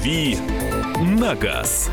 [0.00, 0.38] «Дави
[0.98, 1.90] на газ».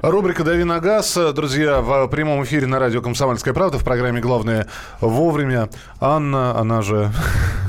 [0.00, 1.18] Рубрика «Дави на газ».
[1.34, 4.68] Друзья, в прямом эфире на радио «Комсомольская правда» в программе «Главное
[5.00, 5.70] вовремя».
[5.98, 7.10] Анна, она же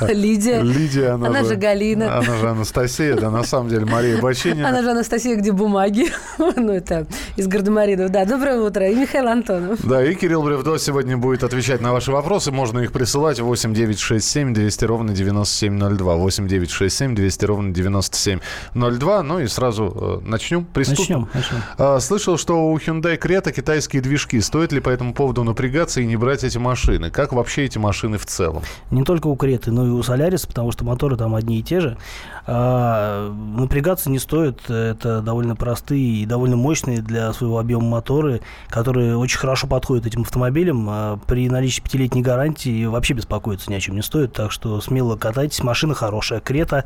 [0.08, 0.60] Лидия.
[0.62, 2.18] Лидия, она, она же, же Галина.
[2.18, 4.68] Она же Анастасия, да, на самом деле Мария Бочинина.
[4.68, 6.06] Она же Анастасия, где бумаги.
[6.38, 7.06] ну, это
[7.36, 8.10] из Гардемаринов.
[8.10, 8.88] Да, доброе утро.
[8.88, 9.86] И Михаил Антонов.
[9.86, 12.50] Да, и Кирилл Бревдо сегодня будет отвечать на ваши вопросы.
[12.50, 16.16] Можно их присылать 8 9 6 7 200 ровно 9702.
[16.16, 19.22] 8 9 6 7 200 ровно 9702.
[19.22, 20.64] Ну и сразу э, начнем.
[20.64, 21.00] Приступим.
[21.00, 21.62] Начнем, начнем.
[21.78, 24.40] А, слышал, что у Hyundai Creta китайские движки.
[24.40, 27.10] Стоит ли по этому поводу напрягаться и не брать эти машины?
[27.10, 28.62] Как вообще эти машины в целом?
[28.90, 31.80] Не только у Креты, но и у Соляриса, потому что моторы там одни и те
[31.80, 31.98] же.
[32.46, 34.68] А, напрягаться не стоит.
[34.70, 40.22] Это довольно простые и довольно мощные для своего объема моторы, которые очень хорошо подходят этим
[40.22, 40.86] автомобилям.
[40.88, 44.32] А при наличии пятилетней гарантии вообще беспокоиться ни о чем не стоит.
[44.32, 45.62] Так что смело катайтесь.
[45.62, 46.40] Машина хорошая.
[46.40, 46.84] Крета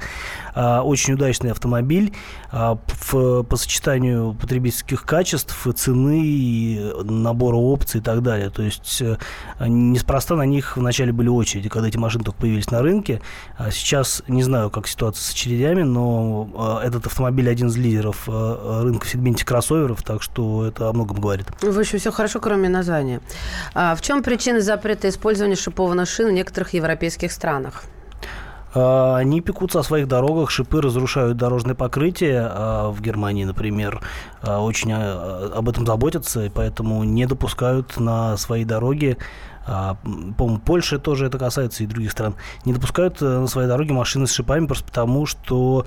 [0.54, 2.12] а, очень удачный автомобиль.
[2.50, 8.50] А, в, по сочетанию потребительских качеств, цены, набора опций и так далее.
[8.50, 9.16] То есть э,
[9.60, 12.93] неспроста на них вначале были очереди, когда эти машины только появились на рынке.
[13.56, 18.28] А сейчас не знаю, как ситуация с очередями, но э, этот автомобиль один из лидеров
[18.28, 21.46] э, рынка в сегменте кроссоверов, так что это о многом говорит.
[21.60, 23.20] В общем, все хорошо, кроме названия.
[23.74, 27.84] А в чем причина запрета использования шипованных шин в некоторых европейских странах?
[28.74, 32.46] А, они пекутся о своих дорогах, шипы разрушают дорожное покрытие.
[32.50, 34.00] А в Германии, например,
[34.42, 39.16] а, очень об этом заботятся, и поэтому не допускают на свои дороги
[39.64, 42.34] по-моему, Польши тоже это касается и других стран,
[42.64, 45.86] не допускают э, на своей дороге машины с шипами просто потому, что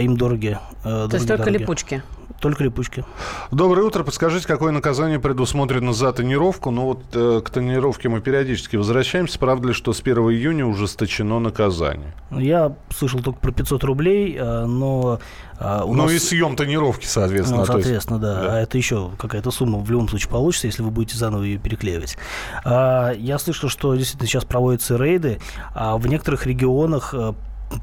[0.00, 0.58] им дороги.
[0.84, 1.62] Э, То есть только дороги.
[1.62, 2.02] липучки?
[2.40, 3.04] Только липучки.
[3.52, 4.02] Доброе утро.
[4.02, 6.72] Подскажите, какое наказание предусмотрено за тонировку?
[6.72, 9.38] Ну вот э, к тонировке мы периодически возвращаемся.
[9.38, 12.14] Правда ли, что с 1 июня ужесточено наказание?
[12.32, 15.20] Я слышал только про 500 рублей, э, но...
[15.62, 16.12] Э, у ну нас...
[16.12, 17.60] и съем тонировки, соответственно.
[17.60, 18.22] Ну, соответственно, есть...
[18.22, 18.42] да.
[18.42, 18.56] да.
[18.56, 22.16] А это еще какая-то сумма в любом случае получится, если вы будете заново ее переклеивать.
[22.64, 25.38] А, я слышал, что действительно сейчас проводятся рейды,
[25.74, 27.32] а в некоторых регионах э,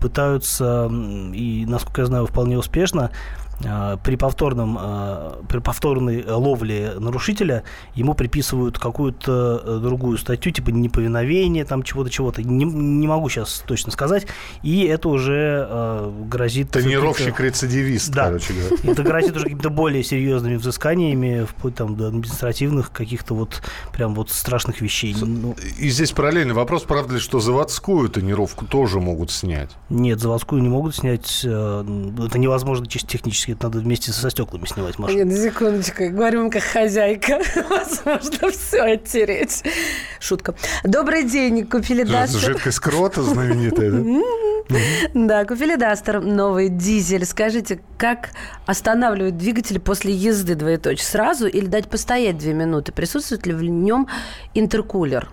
[0.01, 0.89] пытаются,
[1.33, 3.11] и, насколько я знаю, вполне успешно
[3.59, 11.65] при, повторном, э, при повторной ловле нарушителя ему приписывают какую-то э, другую статью, типа неповиновение,
[11.65, 12.41] там чего-то, чего-то.
[12.41, 14.27] Не, не могу сейчас точно сказать.
[14.63, 16.71] И это уже грозит...
[16.71, 18.25] Тонировщик-рецидивист, да.
[18.25, 18.77] короче говоря.
[18.91, 23.61] Это грозит уже какими-то более серьезными взысканиями, вплоть там до административных каких-то вот
[23.93, 25.15] прям вот страшных вещей.
[25.19, 29.71] Ну, и здесь параллельный вопрос, правда ли, что заводскую тонировку тоже могут снять?
[29.89, 31.43] Нет, заводскую не могут снять.
[31.43, 35.23] Это невозможно чисто технически это надо вместе со стеклами снимать машину.
[35.23, 36.09] Нет, секундочку.
[36.09, 37.39] Говорю вам как хозяйка.
[37.69, 39.63] Возможно, все оттереть.
[40.19, 40.55] Шутка.
[40.83, 41.65] Добрый день.
[41.65, 42.39] Купили Дастер.
[42.39, 44.03] Жидкость крота знаменитая, да?
[45.13, 47.25] Да, купили Дастер, новый дизель.
[47.25, 48.29] Скажите, как
[48.67, 51.05] останавливают двигатель после езды двоеточие?
[51.05, 52.91] Сразу или дать постоять две минуты?
[52.91, 54.07] Присутствует ли в нем
[54.53, 55.29] интеркулер?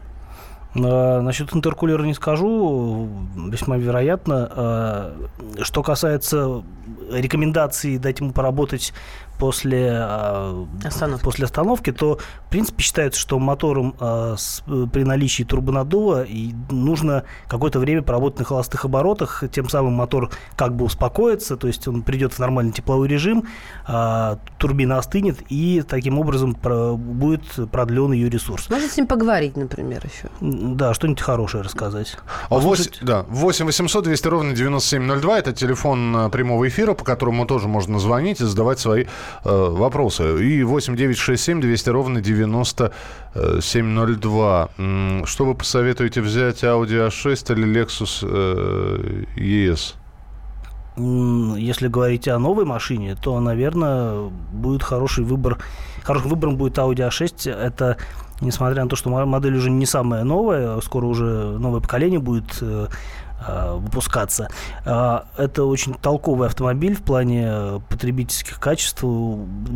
[0.84, 3.08] А, насчет интеркулера не скажу,
[3.48, 4.50] весьма вероятно.
[4.50, 5.28] А,
[5.62, 6.62] что касается
[7.10, 8.92] рекомендации дать ему поработать
[9.38, 11.24] после, а, остановки.
[11.24, 17.24] после остановки, то, в принципе, считается, что мотором а, с, при наличии турбонаддува и нужно
[17.48, 22.02] какое-то время поработать на холостых оборотах, тем самым мотор как бы успокоится, то есть он
[22.02, 23.44] придет в нормальный тепловой режим,
[23.86, 28.70] а, турбина остынет, и таким образом про, будет продлен ее ресурс.
[28.70, 30.30] Можно с ним поговорить, например, еще?
[30.40, 32.16] Да, что-нибудь хорошее рассказать.
[32.48, 37.68] А 8, да, 8 800 200 ровно 9702, это телефон прямого эфира, по которому тоже
[37.68, 39.08] можно звонить и задавать свои Э,
[39.44, 40.44] вопросы.
[40.44, 44.68] И 8 9 6 7 200 ровно 9702.
[45.24, 49.94] Что вы посоветуете взять Audi A6 или Lexus э, ES?
[51.58, 55.58] Если говорить о новой машине, то, наверное, будет хороший выбор.
[56.02, 57.50] Хорошим выбором будет Audi A6.
[57.50, 57.98] Это
[58.40, 62.66] несмотря на то, что модель уже не самая новая, скоро уже новое поколение будет э,
[62.68, 62.88] Э,
[63.46, 64.48] выпускаться.
[64.84, 69.04] Э, это очень толковый автомобиль в плане потребительских качеств,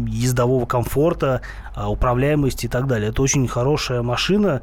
[0.06, 1.42] ездового комфорта,
[1.76, 3.10] э, управляемости и так далее.
[3.10, 4.62] Это очень хорошая машина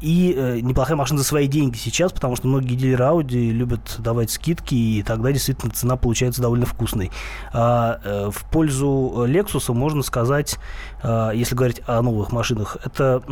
[0.00, 4.74] и неплохая машина за свои деньги сейчас, потому что многие дилеры Audi любят давать скидки,
[4.74, 7.10] и тогда действительно цена получается довольно вкусной.
[7.52, 10.56] В пользу Lexus можно сказать,
[11.04, 13.22] если говорить о новых машинах, это,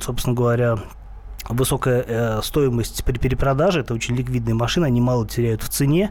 [0.00, 0.78] собственно говоря,
[1.48, 3.80] высокая э, стоимость при перепродаже.
[3.80, 6.10] Это очень ликвидные машины, они мало теряют в цене.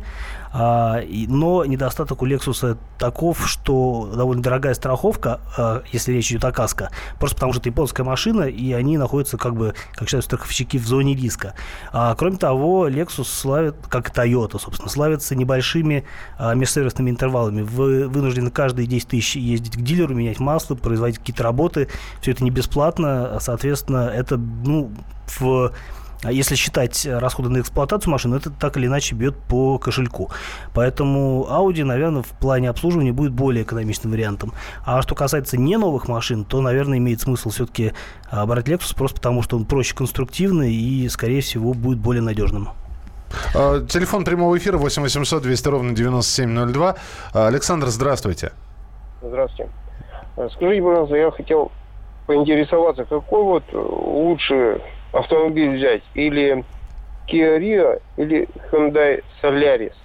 [0.58, 6.54] А, но недостаток у Lexus таков, что довольно дорогая страховка, а, если речь идет о
[6.54, 10.78] КАСКО, просто потому что это японская машина, и они находятся, как бы, как считают страховщики,
[10.78, 11.56] в зоне риска.
[11.92, 16.06] А, кроме того, Lexus славит, как и Toyota, собственно, славится небольшими
[16.40, 17.62] межсервисными интервалами.
[17.62, 21.90] Вы вынуждены каждые 10 тысяч ездить к дилеру, менять масло, производить какие-то работы.
[22.22, 24.92] Все это не бесплатно, соответственно, это ну,
[25.38, 25.74] в
[26.32, 30.32] если считать расходы на эксплуатацию машины, это так или иначе бьет по кошельку.
[30.74, 34.54] Поэтому Audi, наверное, в плане обслуживания будет более экономичным вариантом.
[34.86, 37.94] А что касается не новых машин, то, наверное, имеет смысл все-таки
[38.30, 42.70] а, брать Lexus просто потому, что он проще конструктивный и, скорее всего, будет более надежным.
[43.54, 46.96] А, телефон прямого эфира 8 800 200 ровно 9702.
[47.34, 48.52] Александр, здравствуйте.
[49.22, 49.72] Здравствуйте.
[50.54, 51.72] Скажите, пожалуйста, я хотел
[52.28, 54.82] поинтересоваться, какой вот лучше
[55.16, 56.04] автомобиль взять?
[56.14, 56.66] Или
[57.28, 60.05] Kia Rio, или Hyundai Solaris?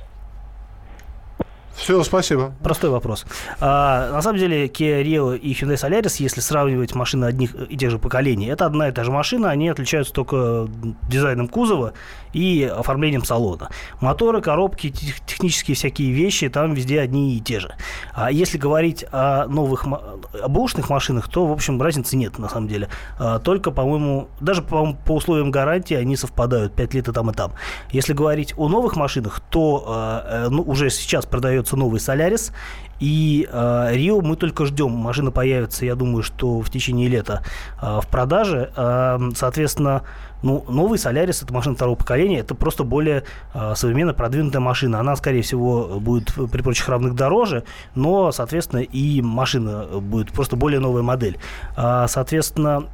[1.75, 2.53] Все, спасибо.
[2.63, 3.25] Простой вопрос.
[3.61, 7.91] А, на самом деле, Kia Rio и Hyundai Solaris, если сравнивать машины одних и тех
[7.91, 10.69] же поколений, это одна и та же машина, они отличаются только
[11.09, 11.95] дизайном кузова
[12.33, 13.71] и оформлением салона.
[14.01, 14.91] Моторы, коробки,
[15.27, 17.75] технические всякие вещи там везде одни и те же.
[18.15, 22.69] А если говорить о новых, об ушных машинах, то, в общем, разницы нет, на самом
[22.69, 22.89] деле.
[23.19, 27.33] А, только, по-моему, даже по, по условиям гарантии они совпадают, 5 лет и там, и
[27.33, 27.53] там.
[27.91, 32.53] Если говорить о новых машинах, то а, э, ну, уже сейчас продается новый Солярис,
[33.01, 34.93] и э, Рио мы только ждем.
[34.93, 37.43] Машина появится, я думаю, что в течение лета
[37.81, 38.71] э, в продаже.
[38.77, 40.03] Э, соответственно,
[40.43, 43.25] ну, новый Солярис, это машина второго поколения, это просто более
[43.55, 45.01] э, современная, продвинутая машина.
[45.01, 47.65] Она, скорее всего, будет при прочих равных дороже,
[47.95, 51.39] но, соответственно, и машина будет просто более новая модель.
[51.77, 52.85] Э, соответственно,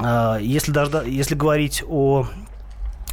[0.00, 2.26] э, если, даже, если говорить о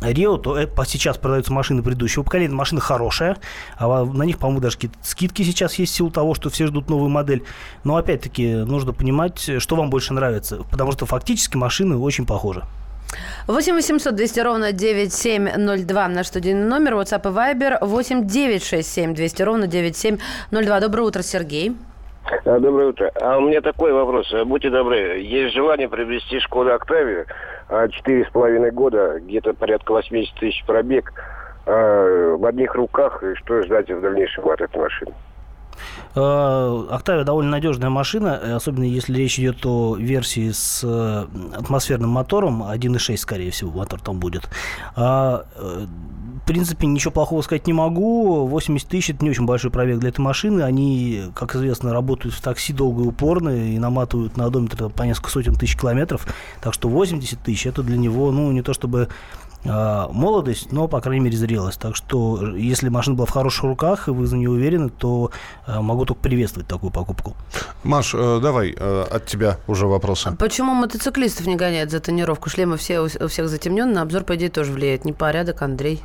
[0.01, 2.53] Рио, то это, сейчас продаются машины предыдущего поколения.
[2.53, 3.37] Машина хорошая.
[3.77, 6.89] А на них, по-моему, даже какие-то скидки сейчас есть в силу того, что все ждут
[6.89, 7.43] новую модель.
[7.83, 10.63] Но, опять-таки, нужно понимать, что вам больше нравится.
[10.69, 12.63] Потому что фактически машины очень похожи.
[13.47, 19.67] 8 800 200 ровно 9702 наш студийный номер, WhatsApp и Viber 8 967 200 ровно
[19.67, 20.79] 9702.
[20.81, 21.75] Доброе утро, Сергей.
[22.45, 23.11] А, доброе утро.
[23.21, 24.33] А у меня такой вопрос.
[24.45, 27.25] Будьте добры, есть желание приобрести Шкоду Октавию,
[27.91, 31.13] четыре с половиной года, где-то порядка 80 тысяч пробег,
[31.65, 35.13] а, в одних руках, и что ждать в дальнейшем от этой машины?
[36.13, 41.25] Октавия довольно надежная машина, особенно если речь идет о версии с э,
[41.55, 44.49] атмосферным мотором, 1.6, скорее всего, мотор там будет.
[44.95, 45.41] Э,
[46.37, 48.47] в принципе, ничего плохого сказать не могу.
[48.47, 50.61] 80 тысяч– это не очень большой пробег для этой машины.
[50.61, 55.29] Они, как известно, работают в такси долго и упорно и наматывают на одометр по несколько
[55.29, 56.25] сотен тысяч километров.
[56.61, 59.09] Так что 80 тысяч– это для него, ну, не то чтобы а,
[59.63, 61.79] молодость, но, по крайней мере, зрелость.
[61.79, 65.31] Так что, если машина была в хороших руках, и вы за нее уверены, то
[65.65, 67.35] а, могу только приветствовать такую покупку.
[67.83, 70.35] Маш, э, давай э, от тебя уже вопросы.
[70.37, 72.77] Почему мотоциклистов не гоняют за тонировку шлема?
[72.77, 75.05] Все, у всех затемнен, на обзор, по идее, тоже влияет.
[75.05, 76.01] Непорядок, Андрей.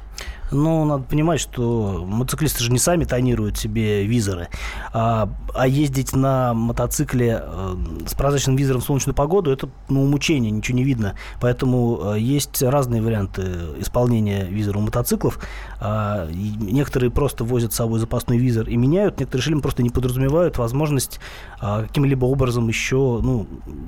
[0.53, 4.49] Ну, надо понимать, что мотоциклисты же не сами тонируют себе визоры,
[4.93, 7.75] а, а ездить на мотоцикле э,
[8.07, 11.15] с прозрачным визором в солнечную погоду– это ну, мучение, ничего не видно.
[11.41, 13.43] Поэтому э, есть разные варианты
[13.79, 15.39] исполнения визора у мотоциклов.
[15.81, 20.59] А, некоторые просто возят с собой запасной визор и меняют, некоторые шлемы просто не подразумевают
[20.59, 21.19] возможность
[21.61, 23.47] а, каким-либо образом еще ну,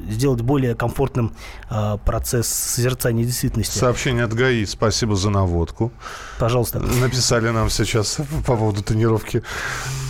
[0.09, 1.33] сделать более комфортным
[1.69, 3.79] а, процесс созерцания действительности.
[3.79, 4.65] Сообщение от ГАИ.
[4.65, 5.93] Спасибо за наводку.
[6.39, 6.54] Пожалуйста.
[7.01, 9.43] Написали нам сейчас по поводу тренировки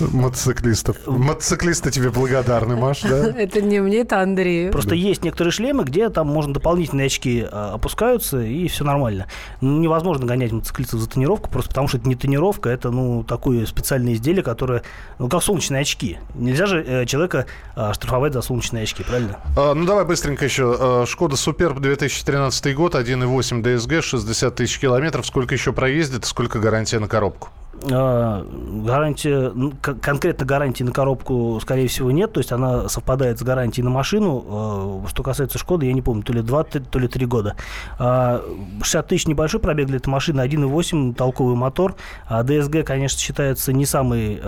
[0.01, 0.97] мотоциклистов.
[1.07, 3.31] Мотоциклисты тебе благодарны, Маш, да?
[3.39, 4.71] Это не мне, это Андрей.
[4.71, 9.27] Просто есть некоторые шлемы, где там можно дополнительные очки опускаются, и все нормально.
[9.61, 14.15] Невозможно гонять мотоциклистов за тренировку, просто потому что это не тренировка, это ну такое специальное
[14.15, 14.83] изделие, которое,
[15.19, 16.19] ну как солнечные очки.
[16.35, 17.47] Нельзя же э, человека
[17.77, 19.41] э, штрафовать за солнечные очки, правильно?
[19.57, 20.77] А, ну давай быстренько еще.
[20.79, 25.27] А, Шкода Суперб 2013 год, 1.8 DSG, 60 тысяч километров.
[25.27, 27.51] Сколько еще проездит, сколько гарантия на коробку?
[27.91, 28.47] А,
[28.85, 29.53] гарантия,
[29.83, 32.33] конкретно гарантии на коробку, скорее всего, нет.
[32.33, 34.45] То есть она совпадает с гарантией на машину.
[34.47, 37.57] А, что касается Шкоды, я не помню, то ли 2, то ли 3 года.
[37.99, 41.97] 60 а, тысяч небольшой пробег для этой машины, 1.8 толковый мотор.
[42.29, 44.41] DSG, конечно, считается не самой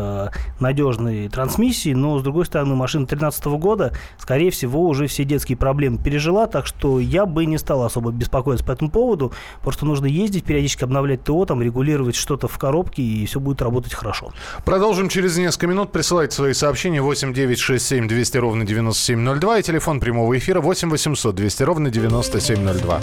[0.61, 5.99] надежной трансмиссией, но, с другой стороны, машина 2013 года, скорее всего, уже все детские проблемы
[5.99, 9.33] пережила, так что я бы не стал особо беспокоиться по этому поводу.
[9.63, 13.63] Просто нужно ездить, периодически обновлять ТО, там, регулировать что-то в коробке и и все будет
[13.63, 14.33] работать хорошо.
[14.65, 15.93] Продолжим через несколько минут.
[15.93, 20.91] Присылайте свои сообщения 8 9 6 7 200 ровно 9702 и телефон прямого эфира 8
[20.91, 23.01] 800 200 ровно 9702.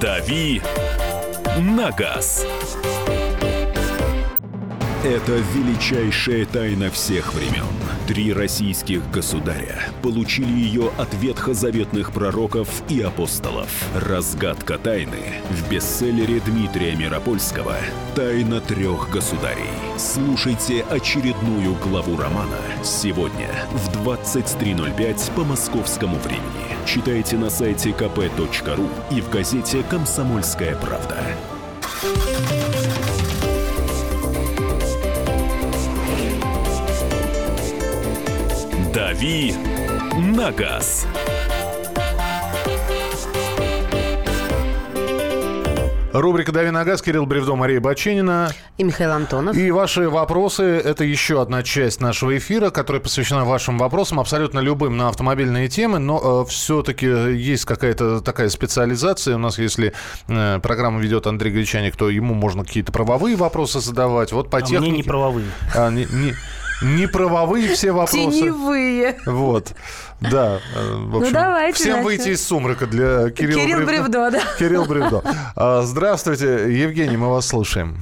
[0.00, 0.62] Дави
[1.58, 2.46] на газ.
[5.04, 7.64] Это величайшая тайна всех времен.
[8.10, 13.68] Три российских государя получили ее от ветхозаветных пророков и апостолов.
[13.94, 17.76] Разгадка тайны в бестселлере Дмитрия Миропольского
[18.16, 19.70] «Тайна трех государей».
[19.96, 26.66] Слушайте очередную главу романа сегодня в 23.05 по московскому времени.
[26.86, 31.16] Читайте на сайте kp.ru и в газете «Комсомольская правда».
[39.20, 39.52] «Дави
[40.16, 41.06] на газ».
[46.14, 48.50] Рубрика «Дави на газ», Кирилл Бревдо, Мария Баченина.
[48.78, 49.54] И Михаил Антонов.
[49.54, 54.96] И ваши вопросы– это еще одна часть нашего эфира, которая посвящена вашим вопросам, абсолютно любым
[54.96, 59.34] на автомобильные темы, но э, все-таки есть какая-то такая специализация.
[59.34, 59.92] У нас, если
[60.28, 64.32] э, программу ведет Андрей Гречаник, то ему можно какие-то правовые вопросы задавать.
[64.32, 64.80] Вот по А технике...
[64.80, 65.46] мне не правовые.
[65.76, 66.34] А, не, не-
[66.82, 68.16] не правовые все вопросы.
[68.16, 69.16] Теневые.
[69.26, 69.72] Вот,
[70.20, 70.58] да.
[70.76, 72.04] э, В общем, давайте всем начнем.
[72.04, 74.40] выйти из сумрака для Кирилла Кирилл Бревдо, да.
[74.58, 75.22] Кирилл Бревдо.
[75.56, 77.96] А, Здравствуйте, Евгений, мы вас слушаем.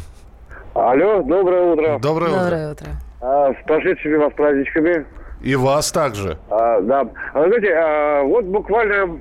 [0.75, 1.99] Алло, доброе утро.
[1.99, 2.40] Доброе, утро.
[2.40, 2.87] Доброе утро.
[3.20, 5.04] А, с прошедшими вас праздничками.
[5.40, 6.38] И вас также.
[6.50, 7.06] А, да.
[7.35, 9.18] А, знаете, а, вот буквально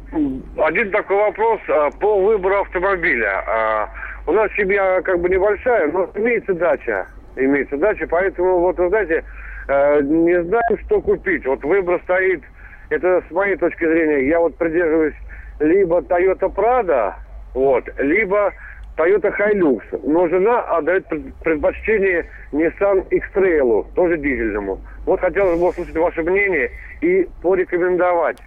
[0.57, 3.43] один такой вопрос а, по выбору автомобиля.
[3.47, 3.89] А,
[4.27, 7.07] у нас семья как бы небольшая, но имеется дача.
[7.35, 9.23] Имеется дача, поэтому вот, вы знаете,
[9.67, 11.45] не знаю, что купить.
[11.45, 12.41] Вот выбор стоит,
[12.89, 15.15] это с моей точки зрения, я вот придерживаюсь
[15.59, 17.13] либо Toyota Prado,
[17.53, 18.53] вот, либо
[18.97, 19.81] Toyota Hilux.
[20.03, 24.79] Но жена отдает пред- предпочтение Nissan X-Trail, тоже дизельному.
[25.05, 26.71] Вот хотелось бы услышать ваше мнение
[27.01, 28.37] и порекомендовать,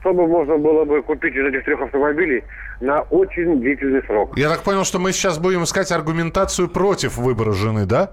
[0.00, 2.44] чтобы можно было бы купить из этих трех автомобилей
[2.80, 4.36] на очень длительный срок.
[4.36, 8.12] Я так понял, что мы сейчас будем искать аргументацию против выбора жены, да?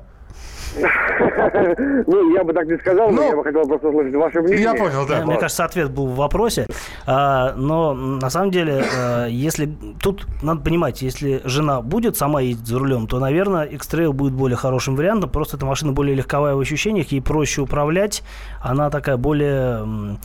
[2.07, 4.63] Ну, я бы так не сказал, но Ну, я бы хотел просто услышать ваше мнение.
[4.63, 5.25] Я понял, да.
[5.25, 6.67] Мне кажется, ответ был в вопросе.
[7.05, 9.69] А, но на самом деле, э, если
[10.01, 14.57] тут надо понимать, если жена будет сама ездить за рулем, то, наверное, X-Trail будет более
[14.57, 15.29] хорошим вариантом.
[15.29, 18.23] Просто эта машина более легковая в ощущениях, ей проще управлять.
[18.61, 20.17] Она такая более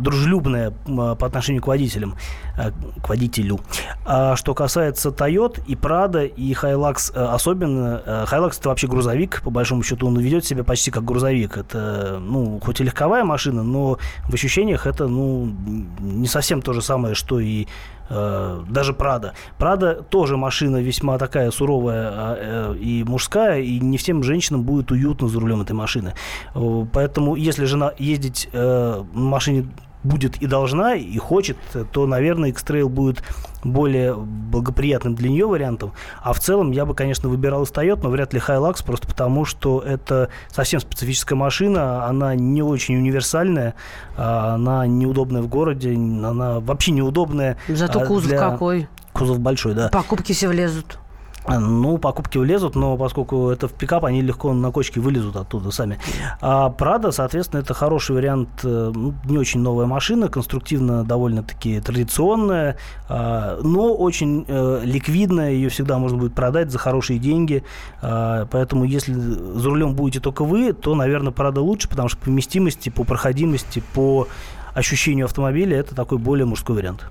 [0.00, 2.16] дружелюбная м, по отношению к водителям,
[2.56, 2.70] э,
[3.02, 3.60] к водителю.
[4.04, 9.42] А что касается Toyota и Prado и Hilux э, особенно, э, Hilux это вообще грузовик,
[9.42, 11.56] по большому счету он ведет себя почти как грузовик.
[11.56, 15.54] Это, ну, хоть и легковая машина, но в ощущениях это, ну,
[16.00, 19.34] не совсем то же самое, что и э, даже Прада.
[19.58, 24.90] Прада тоже машина весьма такая суровая а, э, и мужская, и не всем женщинам будет
[24.90, 26.14] уютно за рулем этой машины.
[26.54, 29.66] Э, Поэтому, если жена ездить э, на машине
[30.04, 31.56] будет и должна, и хочет,
[31.92, 33.24] то, наверное, X-Trail будет
[33.64, 35.92] более благоприятным для нее вариантом.
[36.22, 39.44] А в целом я бы, конечно, выбирал из Toyota, но вряд ли Hilux, просто потому
[39.44, 43.74] что это совсем специфическая машина, она не очень универсальная,
[44.16, 47.56] а она неудобная в городе, она вообще неудобная.
[47.68, 48.88] Зато а, кузов для- какой.
[49.12, 49.88] Кузов большой, да.
[49.88, 50.98] Покупки все влезут.
[51.46, 55.98] Ну, покупки влезут, но поскольку это в пикап, они легко на кочке вылезут оттуда сами.
[56.40, 62.78] А Прада, соответственно, это хороший вариант, э, ну, не очень новая машина, конструктивно довольно-таки традиционная,
[63.08, 67.62] а, но очень э, ликвидная, ее всегда можно будет продать за хорошие деньги.
[68.00, 72.30] А, Поэтому, если за рулем будете только вы, то, наверное, Прада лучше, потому что по
[72.30, 74.28] вместимости, по проходимости, по
[74.74, 77.04] ощущению автомобиля это такой более мужской вариант.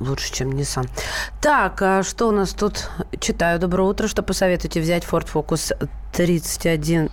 [0.00, 0.88] Лучше, чем Nissan.
[1.40, 2.90] Так, а что у нас тут?
[3.20, 3.58] Читаю.
[3.58, 4.08] Доброе утро.
[4.08, 5.72] Что посоветуете взять Ford Focus
[6.12, 7.10] 31...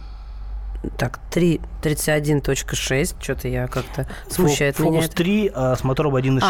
[0.97, 3.15] Так, 331.6.
[3.21, 5.05] Что-то я как-то смущает Фокус меня.
[5.05, 5.15] это.
[5.15, 6.41] 3 а, с мотором 1.6.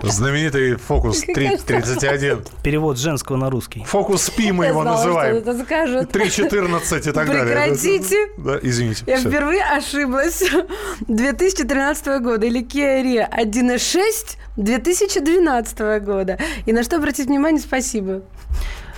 [0.00, 2.44] А, Знаменитый фокус 31.
[2.62, 3.84] Перевод женского на русский.
[3.84, 5.36] Фокус Пи мы Я его знала, что называем.
[5.36, 6.14] это скажут.
[6.14, 7.44] 3.14 и так далее.
[7.44, 8.16] Прекратите.
[8.36, 9.04] Да, извините.
[9.06, 9.28] Я Всё.
[9.30, 10.44] впервые ошиблась.
[11.08, 16.38] 2013 года или Kia Rio 1.6 2012 года.
[16.66, 18.22] И на что обратить внимание, спасибо.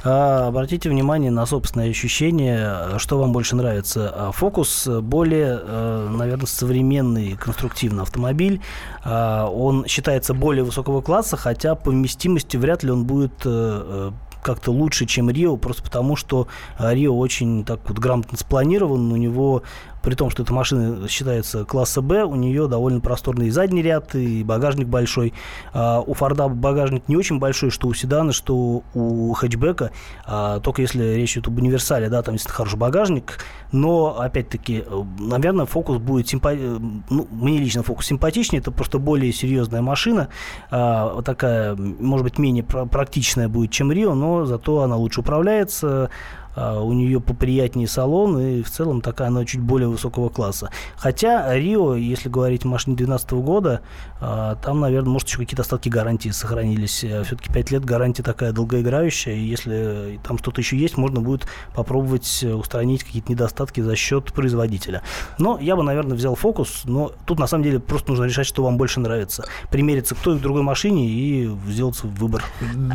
[0.02, 4.10] А, Обратите внимание на собственные ощущения, что вам больше нравится.
[4.14, 8.60] А, Фокус более, э, наверное, современный конструктивный автомобиль.
[9.04, 14.10] А, Он считается более высокого класса, хотя по вместимости вряд ли он будет э, э,
[14.42, 19.62] как-то лучше, чем Рио, просто потому что Рио очень так вот грамотно спланирован, у него
[20.02, 24.42] при том, что эта машина считается класса Б, у нее довольно просторный задний ряд и
[24.42, 25.34] багажник большой.
[25.72, 29.90] А у Форда багажник не очень большой, что у седана, что у хэтчбека,
[30.24, 33.38] а, только если речь идет об универсале, да, там есть хороший багажник,
[33.72, 34.84] но, опять-таки,
[35.18, 40.28] наверное, фокус будет симпатичнее, ну, мне лично фокус симпатичнее, это просто более серьезная машина,
[40.70, 46.10] а, такая, может быть, менее практичная будет, чем Рио, но зато она лучше управляется,
[46.56, 50.70] у нее поприятнее салон, и в целом такая она чуть более высокого класса.
[50.96, 53.80] Хотя Рио, если говорить о машине 2012 года,
[54.20, 57.04] а, там, наверное, может, еще какие-то остатки гарантии сохранились.
[57.04, 61.46] А, Все-таки 5 лет гарантия такая долгоиграющая, и если там что-то еще есть, можно будет
[61.74, 65.02] попробовать устранить какие-то недостатки за счет производителя.
[65.38, 68.62] Но я бы, наверное, взял фокус, но тут на самом деле просто нужно решать, что
[68.62, 69.44] вам больше нравится.
[69.70, 72.42] Примериться к той и к другой машине и сделать выбор.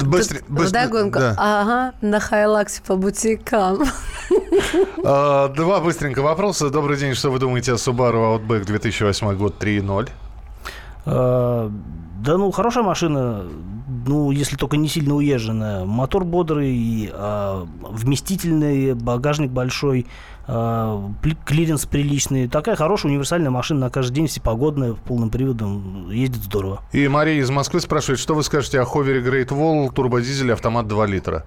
[0.05, 0.41] Быстрее.
[0.47, 1.19] Вдогонку.
[1.19, 1.35] Да.
[1.37, 3.83] Ага, на Хайлаксе по бутик Кам.
[5.07, 6.71] А, два быстренько вопроса.
[6.71, 7.13] Добрый день.
[7.13, 10.09] Что вы думаете о Subaru Outback 2008 год 3.0?
[11.05, 11.71] А,
[12.19, 13.43] да, ну, хорошая машина,
[14.07, 15.85] ну, если только не сильно уезженная.
[15.85, 20.07] Мотор бодрый, а, вместительный, багажник большой,
[20.47, 22.47] клиренс приличный.
[22.47, 26.81] Такая хорошая универсальная машина на каждый день, всепогодная, полным приводом, ездит здорово.
[26.93, 30.87] И Мария из Москвы спрашивает, что вы скажете о Hover е Great Wall, турбодизеле, автомат
[30.87, 31.45] 2 литра?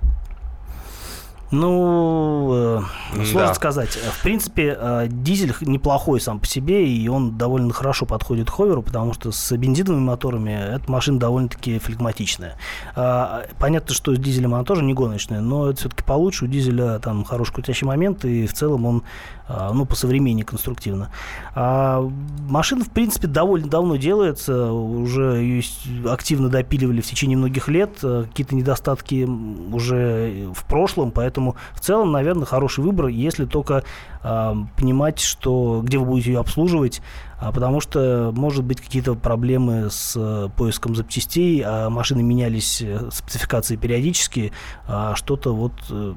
[1.51, 2.83] Ну,
[3.15, 3.55] э, сложно да.
[3.55, 3.91] сказать.
[3.91, 9.15] В принципе, э, дизель неплохой сам по себе, и он довольно хорошо подходит ховеру, потому
[9.15, 12.57] что с бензиновыми моторами эта машина довольно-таки флегматичная.
[12.97, 16.45] Э, понятно, что с дизелем она тоже не гоночная, но это все-таки получше.
[16.45, 19.03] У дизеля там хороший крутящий момент, и в целом он
[19.38, 21.11] а, ну, по современнее конструктивно.
[21.55, 22.01] А
[22.49, 25.63] машина, в принципе, довольно давно делается, уже ее
[26.09, 29.25] активно допиливали в течение многих лет, а, какие-то недостатки
[29.73, 33.85] уже в прошлом, поэтому в целом, наверное, хороший выбор, если только
[34.18, 37.01] а, понимать, что где вы будете ее обслуживать,
[37.41, 43.11] а потому что, может быть, какие-то проблемы с э, поиском запчастей, а машины менялись, э,
[43.13, 44.53] спецификации периодически,
[44.89, 45.73] а что-то вот...
[45.89, 46.15] Э,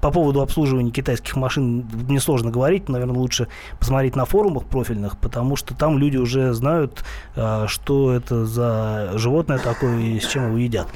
[0.00, 3.48] по поводу обслуживания китайских машин мне сложно говорить, наверное, лучше
[3.80, 7.04] посмотреть на форумах профильных, потому что там люди уже знают,
[7.34, 10.86] а, что это за животное такое и с чем его едят.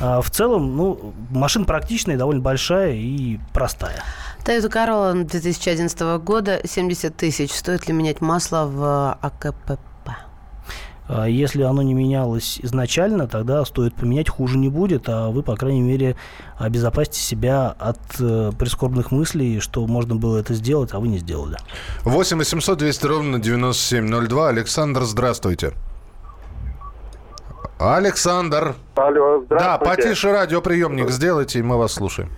[0.00, 4.02] А в целом, ну, машина практичная, довольно большая и простая.
[4.46, 7.52] Toyota Corolla 2011 года 70 тысяч.
[7.52, 10.10] Стоит ли менять масло в АКПП?
[11.08, 15.56] А если оно не менялось изначально, тогда стоит поменять, хуже не будет, а вы, по
[15.56, 16.14] крайней мере,
[16.58, 21.56] обезопасите себя от э, прискорбных мыслей, что можно было это сделать, а вы не сделали.
[22.04, 24.48] 8 800 200 ровно 9702.
[24.48, 25.72] Александр, здравствуйте.
[27.80, 28.76] Александр.
[28.94, 29.56] Алло, здравствуйте.
[29.58, 32.30] Да, потише радиоприемник сделайте, и мы вас слушаем.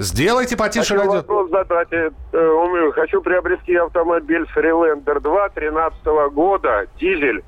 [0.00, 1.12] Сделайте потише Хочу радио.
[1.12, 1.88] вопрос задать.
[1.92, 7.44] Э, хочу приобрести автомобиль Freelander 2 13 года, дизель,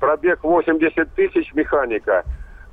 [0.00, 2.22] пробег 80 тысяч, механика.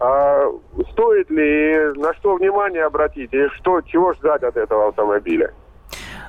[0.01, 0.47] А
[0.91, 5.53] стоит ли, на что внимание обратить, и что, чего ждать от этого автомобиля?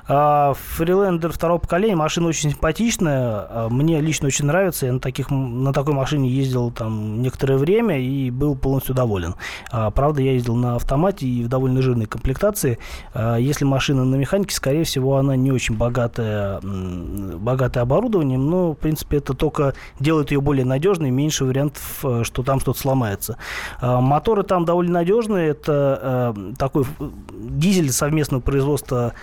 [0.05, 5.71] Фрилендер второго поколения, машина очень симпатичная, а, мне лично очень нравится, я на, таких, на
[5.71, 9.35] такой машине ездил там некоторое время и был полностью доволен.
[9.71, 12.79] А, правда, я ездил на автомате и в довольно жирной комплектации.
[13.13, 18.75] А, если машина на механике, скорее всего, она не очень богатая, богатая оборудованием, но, в
[18.75, 23.37] принципе, это только делает ее более надежной, меньше вариантов, э, что там что-то сломается.
[23.81, 26.85] Моторы там довольно надежные, это э, такой
[27.31, 29.13] дизель совместного производства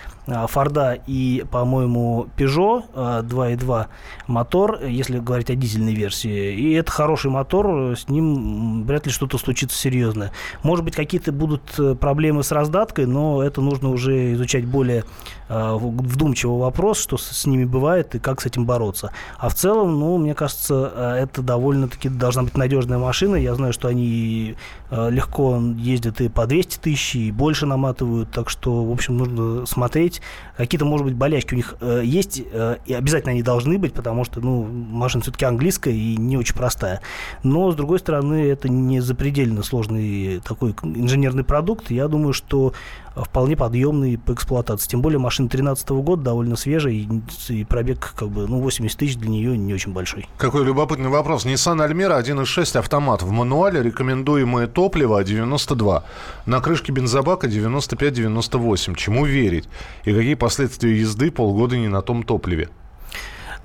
[0.49, 3.87] Форда и, по-моему, Peugeot 2.2 э,
[4.27, 6.55] мотор, если говорить о дизельной версии.
[6.55, 10.33] И это хороший мотор, с ним вряд ли что-то случится серьезное.
[10.63, 15.05] Может быть, какие-то будут э, проблемы с раздаткой, но это нужно уже изучать более
[15.49, 19.13] э, вдумчивый вопрос, что с ними бывает и как с этим бороться.
[19.39, 23.37] А в целом, ну, мне кажется, это довольно-таки должна быть надежная машина.
[23.37, 24.57] Я знаю, что они
[24.91, 30.20] легко ездят и по 200 тысяч, и больше наматывают, так что, в общем, нужно смотреть,
[30.57, 34.25] какие-то, может быть, болячки у них э, есть, э, и обязательно они должны быть, потому
[34.25, 37.01] что, ну, машина все-таки английская и не очень простая.
[37.43, 41.91] Но, с другой стороны, это не запредельно сложный такой инженерный продукт.
[41.91, 42.73] Я думаю, что
[43.15, 44.89] вполне подъемный по эксплуатации.
[44.89, 47.09] Тем более машина 2013 года довольно свежая, и,
[47.49, 50.29] и пробег как бы, ну, 80 тысяч для нее не очень большой.
[50.39, 51.45] Какой любопытный вопрос.
[51.45, 53.23] Nissan Almera 1.6 автомат.
[53.23, 56.05] В мануале рекомендуемое топливо 92.
[56.47, 58.95] На крышке бензобака 95-98.
[58.97, 59.69] Чему верить?
[60.05, 62.69] И какие последствия езды полгода не на том топливе?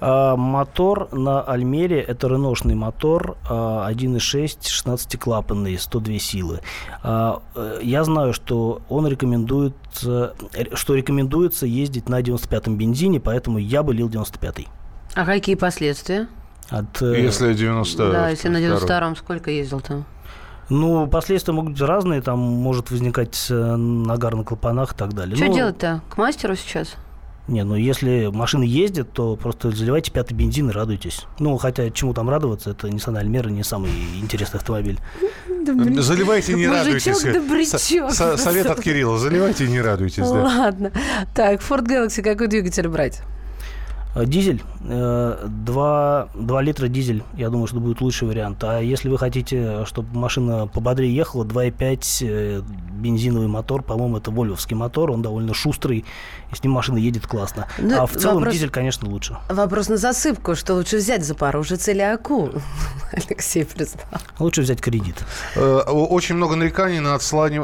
[0.01, 6.61] А, мотор на Альмере, это реношный мотор, а, 1.6, 16-клапанный, 102 силы.
[7.01, 10.31] А, э, я знаю, что он рекомендует, э,
[10.73, 14.67] что рекомендуется ездить на 95-м бензине, поэтому я бы лил 95-й.
[15.15, 16.27] А какие последствия?
[16.69, 20.05] От, э, Если 92 Да, если на 92-м сколько ездил там?
[20.67, 25.35] Ну, последствия могут быть разные, там может возникать нагар на клапанах и так далее.
[25.35, 26.01] Что Ну, делать-то?
[26.09, 26.95] К мастеру сейчас?
[27.47, 31.25] Не, ну если машины ездят, то просто заливайте пятый бензин и радуйтесь.
[31.39, 34.97] Ну, хотя чему там радоваться, это Nissan Almera не самый интересный автомобиль.
[36.01, 36.85] Заливайте и не Мужичок
[37.23, 38.15] радуйтесь.
[38.15, 39.17] со- Совет от Кирилла.
[39.17, 40.23] Заливайте и не радуйтесь.
[40.27, 40.43] да.
[40.43, 40.91] Ладно.
[41.33, 43.21] Так, Ford Galaxy какой двигатель брать?
[44.15, 48.63] А, Дизель, э, 2, 2 литра дизель, я думаю, что будет лучший вариант.
[48.63, 52.61] А если вы хотите, чтобы машина пободрее ехала, 2,5 э,
[52.93, 56.05] бензиновый мотор, по-моему, это вольвовский мотор, он довольно шустрый,
[56.51, 57.67] и с ним машина едет классно.
[57.77, 59.37] Ну, а в целом вопрос- дизель, конечно, лучше.
[59.49, 60.55] Вопрос на засыпку.
[60.55, 62.51] Что лучше взять, Запорожец или Аку?
[63.11, 64.05] Алексей признал.
[64.39, 65.25] Лучше взять кредит.
[65.55, 67.17] Э, Очень много нареканий на,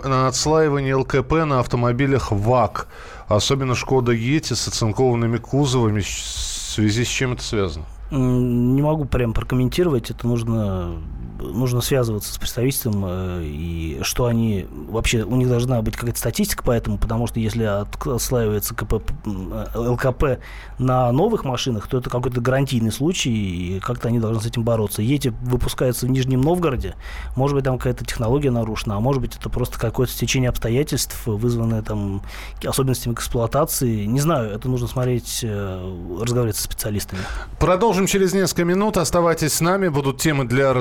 [0.04, 2.88] на отслаивание ЛКП на автомобилях ВАК.
[3.36, 6.02] Особенно Шкода Ети с оцинкованными кузовами.
[6.02, 7.86] В связи с чем это связано?
[8.12, 11.02] Не могу прям прокомментировать, это нужно,
[11.42, 16.64] нужно связываться с представительством, э, и что они, вообще, у них должна быть какая-то статистика
[16.64, 20.40] по этому, потому что если от- отслаивается КП, э, ЛКП
[20.78, 25.02] на новых машинах, то это какой-то гарантийный случай, и как-то они должны с этим бороться.
[25.02, 26.96] Ети выпускаются в Нижнем Новгороде,
[27.36, 31.82] может быть, там какая-то технология нарушена, а может быть, это просто какое-то стечение обстоятельств, вызванное
[31.82, 32.22] там
[32.66, 34.06] особенностями эксплуатации.
[34.06, 37.22] Не знаю, это нужно смотреть, э, разговаривать со специалистами.
[37.60, 38.98] Продолжим через несколько минут.
[38.98, 39.88] Оставайтесь с нами.
[39.88, 40.74] Будут темы для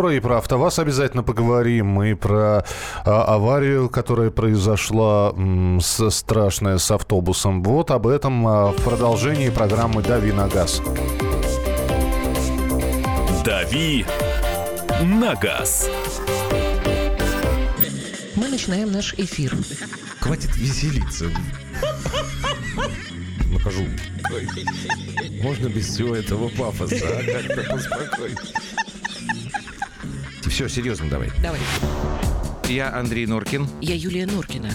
[0.00, 0.14] разговора.
[0.16, 2.02] И про АвтоВАЗ обязательно поговорим.
[2.02, 2.64] И про
[3.04, 7.62] а, аварию, которая произошла м, с- страшная с автобусом.
[7.62, 10.80] Вот об этом а, в продолжении программы «Дави на газ».
[13.44, 14.04] «Дави
[15.02, 15.88] на газ».
[18.36, 19.54] Мы начинаем наш эфир.
[20.20, 21.26] Хватит веселиться.
[23.52, 23.84] Нахожу.
[25.42, 27.22] Можно без всего этого пафоса, а?
[27.24, 28.38] Как-то поспокойнее.
[30.46, 31.30] Все, серьезно давай.
[31.42, 31.60] Давай.
[32.68, 33.66] Я Андрей Норкин.
[33.80, 34.70] Я Юлия Норкина.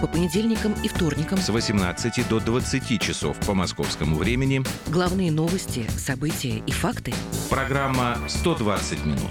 [0.00, 4.62] По понедельникам и вторникам С 18 до 20 часов по московскому времени.
[4.88, 7.14] главные новости, события и факты.
[7.48, 9.30] Программа «120 минут».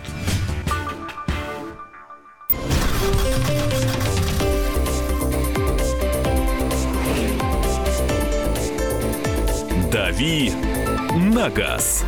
[9.91, 10.53] «Дави
[11.33, 12.05] на газ».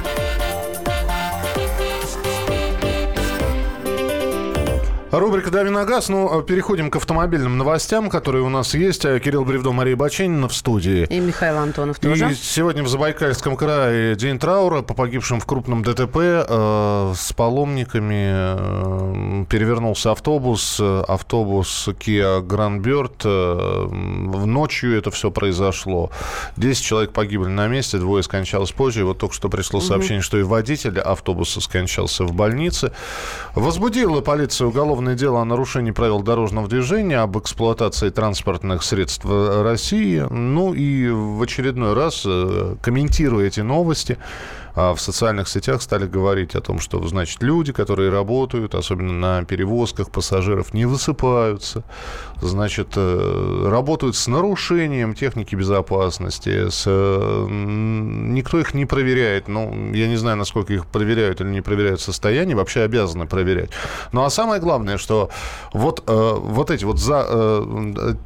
[5.19, 6.10] Рубрика «Дави на газ».
[6.10, 9.06] Ну, э, переходим к автомобильным новостям, которые у нас есть.
[9.06, 11.06] Э, Кирилл Бревдо, Мария Баченина в студии.
[11.06, 12.32] И Михаил Антонов тоже.
[12.32, 16.17] И сегодня в Забайкальском крае день траура по погибшим в крупном ДТП.
[16.17, 20.80] Э, с паломниками э, перевернулся автобус.
[20.80, 23.21] Э, Автобус Kia Grandbird.
[23.23, 26.10] Э, в ночью это все произошло.
[26.58, 29.02] 10 человек погибли на месте, двое скончалось позже.
[29.02, 32.93] И вот только что пришло сообщение, что и водитель автобуса скончался в больнице.
[33.54, 40.25] Возбудила полиция уголовное дело о нарушении правил дорожного движения, об эксплуатации транспортных средств в России.
[40.29, 44.17] Ну и в очередной раз, э, комментируя эти новости,
[44.75, 49.45] а в социальных сетях стали говорить о том, что, значит, люди, которые работают, особенно на
[49.45, 51.83] перевозках пассажиров, не высыпаются,
[52.47, 60.08] значит, э, работают с нарушением техники безопасности, с, э, никто их не проверяет, ну, я
[60.08, 63.69] не знаю, насколько их проверяют или не проверяют состояние, вообще обязаны проверять.
[64.12, 65.29] Ну, а самое главное, что
[65.73, 67.23] вот, э, вот эти вот за,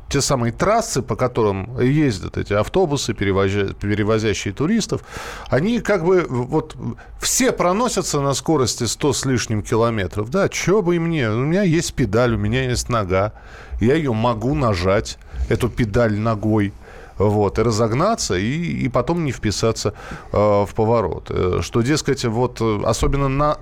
[0.09, 5.01] те самые трассы, по которым ездят эти автобусы, перевозя- перевозящие туристов,
[5.49, 6.75] они как бы вот
[7.19, 10.29] все проносятся на скорости 100 с лишним километров.
[10.29, 13.33] Да, что бы и мне, у меня есть педаль, у меня есть нога,
[13.79, 15.17] я ее могу нажать,
[15.49, 16.73] эту педаль ногой
[17.17, 19.93] вот, и разогнаться, и, и потом не вписаться
[20.31, 21.27] э, в поворот.
[21.29, 23.57] Э, Что, дескать, вот, э, особенно на,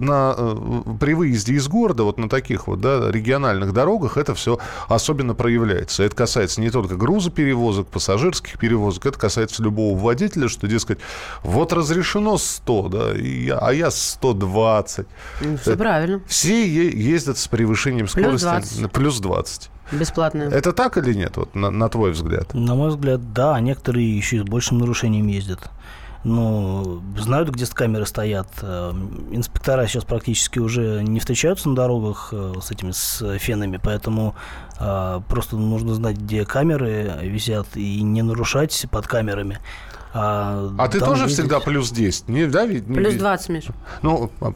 [0.00, 4.58] на, э, при выезде из города, вот на таких вот, да, региональных дорогах, это все
[4.88, 6.02] особенно проявляется.
[6.02, 10.98] Это касается не только грузоперевозок, пассажирских перевозок, это касается любого водителя, что, дескать,
[11.42, 15.06] вот разрешено 100, да, и а я 120.
[15.40, 16.20] Ну, Все правильно.
[16.26, 18.80] Все ездят с превышением скорости 20.
[18.80, 19.70] на плюс 20.
[19.92, 20.50] Бесплатная.
[20.50, 22.54] Это так или нет, вот, на, на твой взгляд?
[22.54, 25.70] На мой взгляд, да, некоторые еще и с большим нарушением ездят.
[26.24, 28.48] Ну, знают, где камеры стоят.
[28.60, 28.90] Э,
[29.30, 34.34] Инспектора сейчас практически уже не встречаются на дорогах э, с этими с фенами, поэтому
[34.80, 39.60] э, просто нужно знать, где камеры висят и не нарушать под камерами.
[40.18, 42.28] А, А ты тоже ездить- всегда плюс 10?
[42.28, 42.86] Не, да, ведь?
[42.86, 43.64] Плюс 20, Миш.
[44.02, 44.52] Ну, а,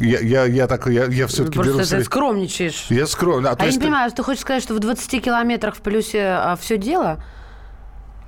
[0.00, 1.74] я, я, я так, я, я все-таки беру...
[1.74, 2.86] Просто ты скромничаешь.
[2.90, 3.50] Я скромно.
[3.50, 6.38] А, А я не ты- понимаю, ты хочешь сказать, что в 20 километрах в плюсе
[6.60, 7.22] все дело?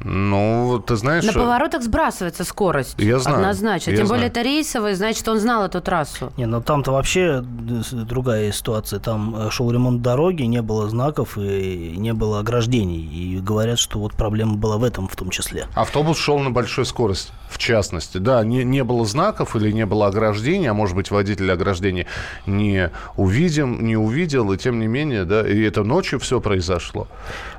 [0.04, 1.24] Ну, ты знаешь...
[1.24, 2.94] На поворотах сбрасывается скорость.
[2.98, 3.90] Я знаю, Однозначно.
[3.90, 4.30] я Тем более знаю.
[4.32, 6.30] это рейсовый, значит, он знал эту трассу.
[6.36, 7.42] Не, ну там-то вообще
[7.82, 9.00] с- другая ситуация.
[9.00, 13.00] Там э, шел ремонт дороги, не было знаков и не было ограждений.
[13.00, 15.66] И говорят, что вот проблема была в этом в том числе.
[15.74, 18.18] Автобус шел на большой скорости, в частности.
[18.18, 22.06] Да, не, не было знаков или не было ограждения, а может быть, водитель ограждения
[22.46, 27.06] не увидим, не увидел, и тем не менее, да, и это ночью все произошло.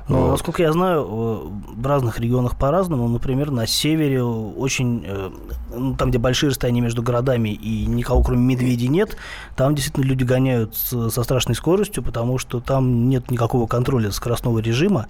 [0.08, 3.08] Ну, Э, насколько я знаю, э, в разных регионах по-разному.
[3.08, 5.30] Например, на севере очень, э,
[5.74, 9.16] ну, там, где большие расстояния между городами и никого кроме медведей нет,
[9.56, 15.06] там действительно люди гоняют со страшной скоростью, потому что там нет никакого контроля скоростного режима,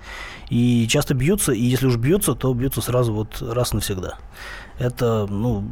[0.50, 4.18] и часто бьются, и если уж бьются, то бьются сразу вот раз навсегда.
[4.78, 5.64] Это, ну,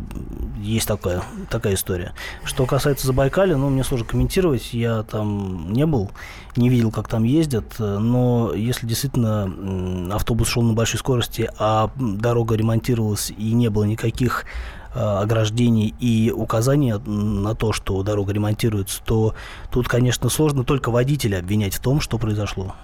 [0.59, 2.15] есть такая, такая история.
[2.43, 6.11] Что касается Забайкалья, ну, мне сложно комментировать, я там не был,
[6.57, 11.91] не видел, как там ездят, э, но если действительно автобус шел на большой скорости, а
[11.97, 14.47] дорога ремонтировалась и не было никаких
[14.95, 19.35] э, ограждений и указаний м, на то, что дорога ремонтируется, то
[19.71, 22.75] тут, конечно, сложно только водителя обвинять в том, что произошло.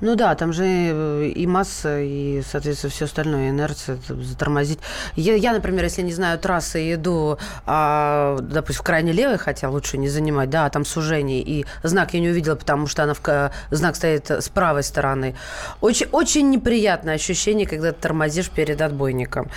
[0.00, 4.78] Ну да, там же э, и масса, и, соответственно, все остальное, инерция, затормозить.
[5.16, 9.70] Я, я, например, если не знаю трассы и иду, а, допустим, в крайне левой, хотя
[9.70, 13.14] лучше не занимать, да, а там сужение, и знак я не увидела, потому что она
[13.14, 15.36] в, ка- знак стоит с правой стороны.
[15.80, 19.48] Очень, очень неприятное ощущение, когда ты тормозишь перед отбойником.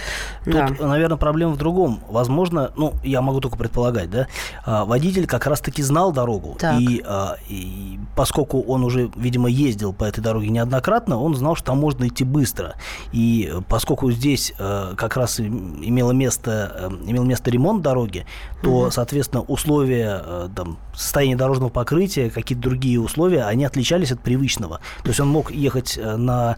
[0.45, 0.69] Тут, Да.
[0.79, 2.03] наверное, проблема в другом.
[2.09, 4.27] Возможно, ну, я могу только предполагать, да,
[4.65, 6.55] а, водитель как раз-таки знал дорогу.
[6.59, 6.79] Так.
[6.79, 11.67] И, а, и поскольку он уже, видимо, ездил по этой дороге неоднократно, он знал, что
[11.67, 12.75] там можно идти быстро.
[13.11, 18.25] И поскольку здесь э, как раз имело место, э, имел место ремонт дороги,
[18.61, 24.79] то, соответственно, условия, э, там, состояние дорожного покрытия, какие-то другие условия, они отличались от привычного.
[25.03, 26.57] То есть он мог ехать э, на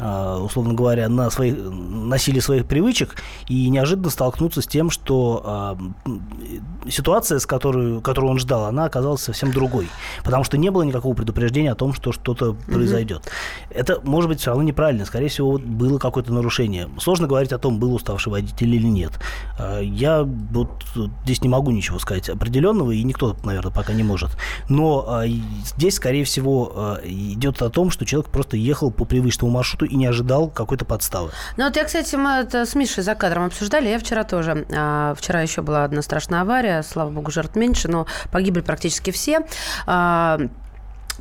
[0.00, 3.16] условно говоря, на, своих, на силе своих привычек
[3.48, 9.22] и неожиданно столкнуться с тем, что э, ситуация, с которой, которую он ждал, она оказалась
[9.22, 9.88] совсем другой.
[10.24, 13.30] Потому что не было никакого предупреждения о том, что что-то произойдет.
[13.70, 15.04] Это может быть все равно неправильно.
[15.04, 16.88] Скорее всего, было какое-то нарушение.
[16.98, 19.12] Сложно говорить о том, был уставший водитель или нет.
[19.58, 20.84] Э, Я вот
[21.24, 24.30] здесь не могу ничего сказать определенного, и никто, наверное, пока не может.
[24.68, 25.28] Но э,
[25.64, 29.96] здесь, скорее всего, э, идет о том, что человек просто ехал по привычному маршруту и
[29.96, 31.30] не ожидал какой-то подставы.
[31.56, 33.88] Ну вот я, кстати, мы это с Мишей за кадром обсуждали.
[33.88, 34.66] Я вчера тоже.
[34.76, 36.82] а, вчера еще была одна страшная авария.
[36.82, 39.40] Слава богу, жертв меньше, но погибли практически все.
[39.86, 40.38] А,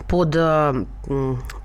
[0.07, 0.85] под, э,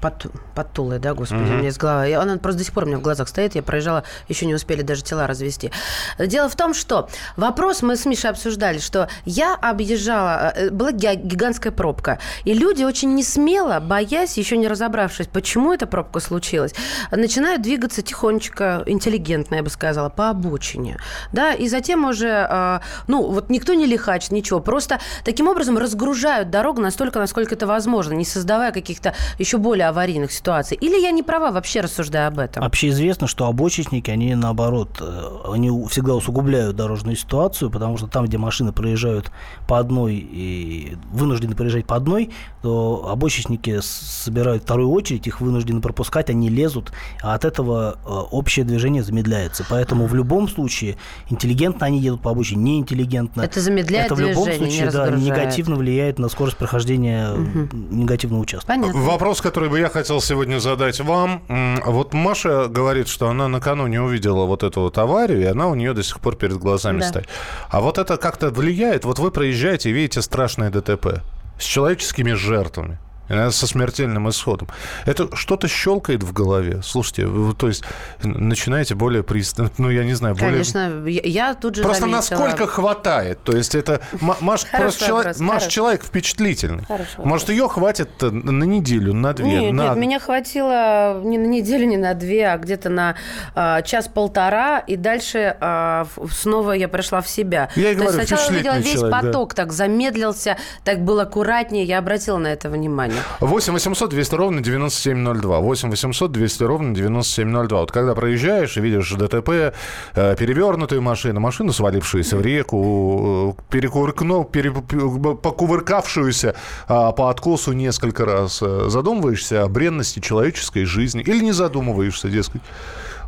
[0.01, 2.15] под, под Тулой, да, господи, у меня из головы.
[2.15, 3.55] Она просто до сих пор у меня в глазах стоит.
[3.55, 5.71] Я проезжала, еще не успели даже тела развести.
[6.19, 11.15] Дело в том, что вопрос мы с Мишей обсуждали, что я объезжала, э, была ги-
[11.15, 16.75] гигантская пробка, и люди очень не смело, боясь, еще не разобравшись, почему эта пробка случилась,
[17.11, 20.99] начинают двигаться тихонечко, интеллигентно, я бы сказала, по обочине.
[21.33, 26.51] Да, и затем уже, э, ну, вот никто не лихач, ничего, просто таким образом разгружают
[26.51, 30.79] дорогу настолько, насколько это возможно, не создавая каких-то еще более аварийных ситуаций.
[30.81, 32.63] Или я не права, вообще рассуждая об этом?
[32.63, 38.27] Вообще известно, что обочечники, они наоборот, э, они всегда усугубляют дорожную ситуацию, потому что там,
[38.27, 39.33] где машины проезжают
[39.67, 42.31] по одной и вынуждены проезжать по одной,
[42.63, 48.65] то обочечники собирают вторую очередь, их вынуждены пропускать, они лезут, а от этого э, общее
[48.65, 49.67] движение замедляется.
[49.69, 50.97] Поэтому в любом случае
[51.29, 53.43] интеллигентно они едут по обочине, неинтеллигентно.
[53.43, 57.67] Это замедляет Это в любом движение, случае да, негативно влияет на скорость прохождения э,
[58.13, 58.67] негативного участка.
[58.69, 59.01] Понятно.
[59.01, 61.43] Вопрос, который бы я хотел сегодня задать вам.
[61.85, 65.93] Вот Маша говорит, что она накануне увидела вот эту вот аварию, и она у нее
[65.95, 67.09] до сих пор перед глазами Да.
[67.09, 67.29] стоит.
[67.71, 69.05] А вот это как-то влияет?
[69.05, 71.23] Вот вы проезжаете и видите страшное ДТП
[71.59, 72.99] с человеческими жертвами.
[73.33, 74.69] Иногда со смертельным исходом.
[75.07, 76.81] Это что-то щелкает в голове.
[76.83, 77.83] Слушайте, вы, то есть
[78.23, 80.51] начинаете более пристально, ну, я не знаю, более...
[80.53, 82.19] Конечно, я, я тут же Просто заметила.
[82.19, 83.39] насколько хватает?
[83.43, 84.01] То есть это...
[84.21, 86.85] Ма- Маш, просто человек, Маш человек впечатлительный.
[86.85, 87.25] Хороший.
[87.25, 89.89] Может, ее хватит э, на неделю, на две, Нет, на...
[89.89, 93.17] нет, меня хватило не на неделю, не на две, а где-то на
[93.55, 97.69] а, час-полтора, и дальше в- снова я пришла в себя.
[97.77, 99.29] Я и То есть говорю, сначала увидела впечатлительный весь человек, да.
[99.29, 103.22] поток, так замедлился, так был аккуратнее, я обратила на это внимание.
[103.41, 105.61] 8 800 200 ровно 9702.
[105.61, 107.81] 8 800 200 ровно 9702.
[107.81, 109.75] Вот когда проезжаешь и видишь ДТП,
[110.15, 116.55] э, перевернутую машину, машину, свалившуюся в реку, э, перекувыркну, пере- покувыркавшуюся
[116.89, 122.63] а, по откосу несколько раз, э, задумываешься о бренности человеческой жизни или не задумываешься, дескать.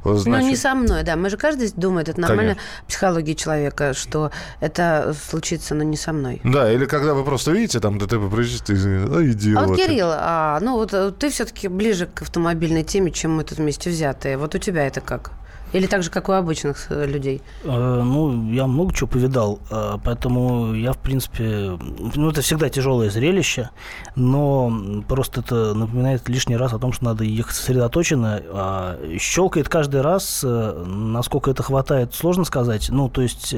[0.04, 1.16] Значит, Ну, не со мной, да.
[1.16, 2.86] Мы же каждый думает, это нормально Конечно.
[2.86, 6.40] психология человека, что это случится, но не со мной.
[6.44, 9.62] Да, или когда вы просто видите, там ДТП происходит, и а, идиот.
[9.62, 13.44] А вот, Кирилл, а, ну вот э, ты все-таки ближе к автомобильной теме, чем мы
[13.44, 14.36] тут вместе взятые.
[14.36, 15.32] Вот у тебя это как?
[15.74, 17.42] Или так же, как у обычных э, людей?
[17.64, 21.76] Э, Ну, я много чего повидал, э, поэтому я, в принципе,
[22.14, 23.70] ну, это всегда тяжелое зрелище,
[24.14, 24.72] но
[25.08, 28.40] просто это напоминает лишний раз о том, что надо ехать сосредоточенно.
[28.52, 32.90] А Щелкает каждый раз, э, насколько это хватает, сложно сказать.
[32.90, 33.56] Ну, то есть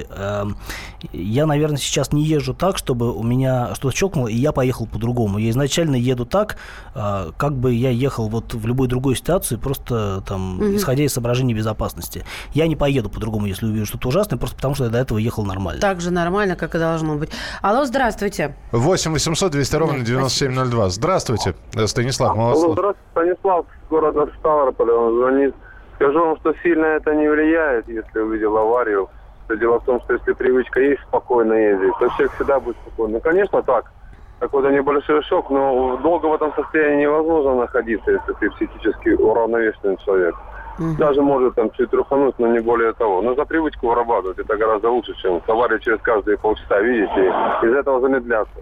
[1.12, 5.36] я, наверное, сейчас не езжу так, чтобы у меня что-то щелкнуло, и я поехал по-другому.
[5.36, 6.56] Я изначально еду так,
[6.94, 12.05] как бы я ехал вот в любой другой ситуации, просто там, исходя из соображений безопасности.
[12.52, 15.44] Я не поеду по-другому, если увижу что-то ужасное, просто потому что я до этого ехал
[15.44, 15.80] нормально.
[15.80, 17.30] Так же нормально, как и должно быть.
[17.62, 18.54] Алло, здравствуйте.
[18.72, 20.88] 8 800 200 ровно Да, 9702.
[20.90, 22.72] Здравствуйте, э, Станислав Алло, Малослов.
[22.72, 25.54] здравствуйте, Станислав, город Ставрополь, он звонит.
[25.96, 29.08] Скажу вам, что сильно это не влияет, если увидел аварию.
[29.48, 33.14] Дело в том, что если привычка есть спокойно ездить, то человек всегда будет спокойно.
[33.14, 33.92] Ну, конечно, так.
[34.40, 40.34] Какой-то небольшой шок, но долго в этом состоянии невозможно находиться, если ты психически уравновешенный человек.
[40.78, 43.22] Даже может там чуть трухануть, но не более того.
[43.22, 44.38] Нужно привычку вырабатывать.
[44.38, 48.52] Это гораздо лучше, чем аварию через каждые полчаса видеть и из этого замедляться.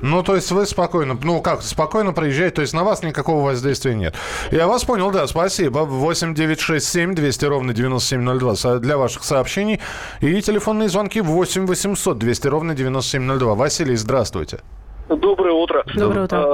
[0.00, 3.96] Ну, то есть вы спокойно, ну как, спокойно проезжаете, то есть на вас никакого воздействия
[3.96, 4.14] нет.
[4.52, 5.80] Я вас понял, да, спасибо.
[5.80, 9.80] 8 9 6 7 200 ровно 9702 со- для ваших сообщений.
[10.20, 13.54] И телефонные звонки 8 800 200 ровно 9702.
[13.56, 14.60] Василий, здравствуйте.
[15.08, 15.82] Доброе утро.
[15.96, 16.46] Доброе утро.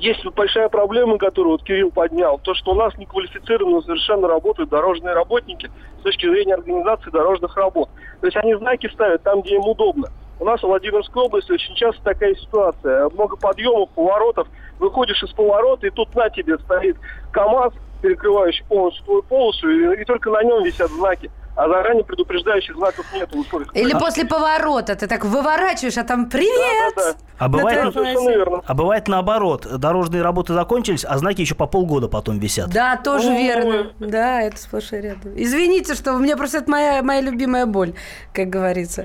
[0.00, 2.38] Есть большая проблема, которую вот Кирилл поднял.
[2.38, 7.90] То, что у нас неквалифицированно совершенно работают дорожные работники с точки зрения организации дорожных работ.
[8.20, 10.08] То есть они знаки ставят там, где им удобно.
[10.38, 13.10] У нас в Владимирской области очень часто такая ситуация.
[13.10, 14.48] Много подъемов, поворотов.
[14.78, 16.96] Выходишь из поворота, и тут на тебе стоит
[17.32, 21.30] КАМАЗ, перекрывающий полностью твою полосу, и, и только на нем висят знаки.
[21.60, 23.76] А заранее предупреждающих знаков нет в условиях.
[23.76, 27.18] Или после поворота ты так выворачиваешь, а там «Привет!» Да-да-да.
[27.36, 28.62] А бывает, На Совершенно верно.
[28.64, 29.66] а бывает наоборот.
[29.78, 32.70] Дорожные работы закончились, а знаки еще по полгода потом висят.
[32.70, 33.42] Да, тоже Ой.
[33.42, 33.92] верно.
[33.98, 35.34] Да, это сплошь и рядом.
[35.36, 37.92] Извините, что у меня просто это моя, моя любимая боль,
[38.32, 39.04] как говорится.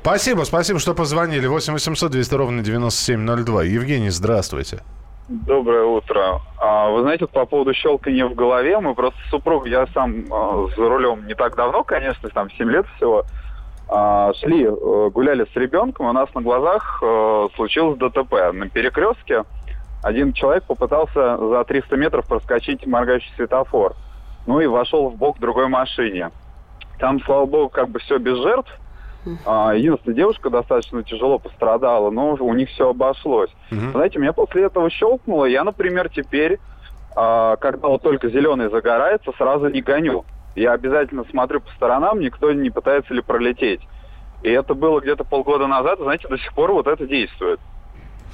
[0.00, 1.46] Спасибо, спасибо, что позвонили.
[1.46, 3.64] 8 800 200 ровно 9702.
[3.64, 4.80] Евгений, здравствуйте.
[5.28, 6.40] Доброе утро.
[6.60, 10.68] А, вы знаете, по поводу щелкания в голове, мы просто с супругой, я сам а,
[10.76, 13.24] за рулем не так давно, конечно, там 7 лет всего,
[13.88, 18.52] а, шли, э, гуляли с ребенком, у нас на глазах э, случилось ДТП.
[18.52, 19.44] На перекрестке
[20.02, 23.94] один человек попытался за 300 метров проскочить моргающий светофор.
[24.46, 26.30] Ну и вошел в бок другой машине.
[27.00, 28.70] Там, слава богу, как бы все без жертв.
[29.44, 33.50] А, единственная девушка достаточно тяжело пострадала, но у них все обошлось.
[33.70, 33.92] Мгм.
[33.92, 35.46] Знаете, меня после этого щелкнуло.
[35.46, 36.58] Я, например, теперь,
[37.14, 40.24] а, когда вот только зеленый загорается, сразу не гоню.
[40.54, 43.80] Я обязательно смотрю по сторонам, никто не пытается ли пролететь.
[44.42, 47.60] И это было где-то полгода назад, знаете, до сих пор вот это действует.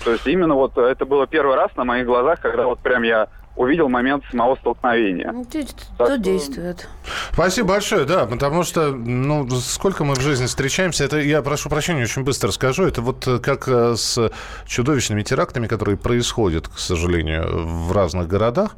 [0.04, 3.28] То есть именно вот это было первый раз на моих глазах, когда вот прям я
[3.56, 5.30] увидел момент самого столкновения.
[5.32, 6.88] Ну, Тут э, действует.
[7.32, 12.02] Спасибо большое, да, потому что, ну, сколько мы в жизни встречаемся, это, я прошу прощения,
[12.04, 14.30] очень быстро скажу, это вот э, как э, с
[14.66, 18.76] чудовищными терактами, которые происходят, к сожалению, в разных городах.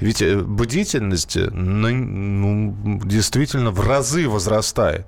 [0.00, 5.06] Ведь э, бдительность, ну, действительно в разы возрастает.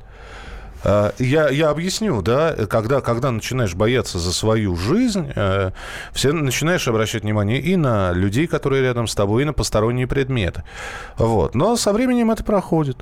[0.89, 5.73] А, Я, я объясню, да, когда, когда начинаешь бояться за свою жизнь, э,
[6.13, 10.63] все начинаешь обращать внимание и на людей, которые рядом с тобой, и на посторонние предметы.
[11.17, 11.57] Вот.
[11.57, 12.99] Но со временем это проходит.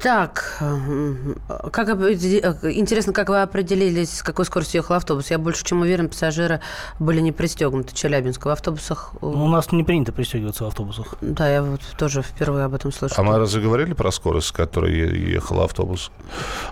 [0.00, 1.36] Так, м,
[1.72, 5.30] как определи- э, интересно, как вы определились, с какой скоростью ехал автобус?
[5.30, 6.60] Я больше чем уверен, пассажиры
[6.98, 8.42] были не пристегнуты в Челябинске.
[8.44, 9.12] В автобусах...
[9.22, 11.14] э, У нас не принято пристегиваться в автобусах.
[11.22, 13.14] Да, я вот тоже впервые об этом слышу.
[13.16, 14.92] А мы разве говорили про скорость, с которой
[15.32, 16.10] ехал автобус?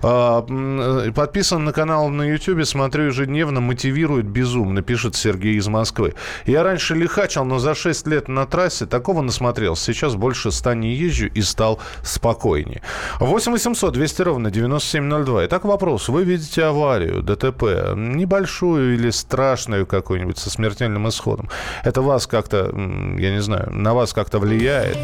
[0.02, 6.14] А, э, подписан на канал на YouTube, смотрю ежедневно, мотивирует безумно, пишет Сергей из Москвы.
[6.44, 9.84] Я раньше лихачил, но за 6 лет на трассе такого насмотрелся.
[9.94, 12.82] Сейчас больше 100 не езжу и стал спокойнее.
[13.20, 15.46] 8 800 200 ровно 9702.
[15.46, 16.08] Итак, вопрос.
[16.08, 21.48] Вы видите аварию, ДТП, небольшую или страшную какую-нибудь со смертельным исходом.
[21.84, 22.70] Это вас как-то,
[23.18, 24.98] я не знаю, на вас как-то влияет?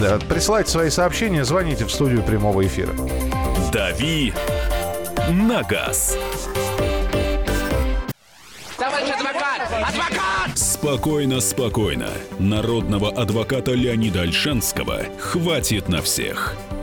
[0.00, 2.92] Да, Присылайте свои сообщения, звоните в студию прямого эфира.
[3.72, 4.32] «Дави
[5.28, 6.16] на газ».
[10.54, 12.08] Спокойно, спокойно.
[12.38, 16.56] Народного адвоката Леонида Альшанского хватит на всех.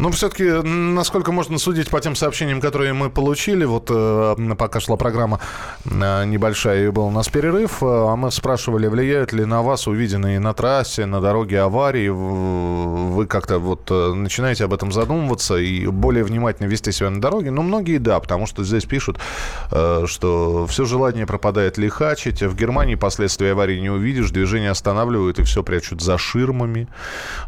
[0.00, 4.96] Ну, все-таки, насколько можно судить по тем сообщениям, которые мы получили, вот э, пока шла
[4.96, 5.40] программа
[5.84, 9.88] э, небольшая, и был у нас перерыв, э, а мы спрашивали, влияют ли на вас
[9.88, 16.22] увиденные на трассе, на дороге аварии, вы как-то вот начинаете об этом задумываться и более
[16.22, 17.50] внимательно вести себя на дороге?
[17.50, 19.18] Ну, многие да, потому что здесь пишут,
[19.68, 25.64] что все желание пропадает лихачить, в Германии последствия аварии не увидишь, движение останавливают и все
[25.64, 26.86] прячут за ширмами.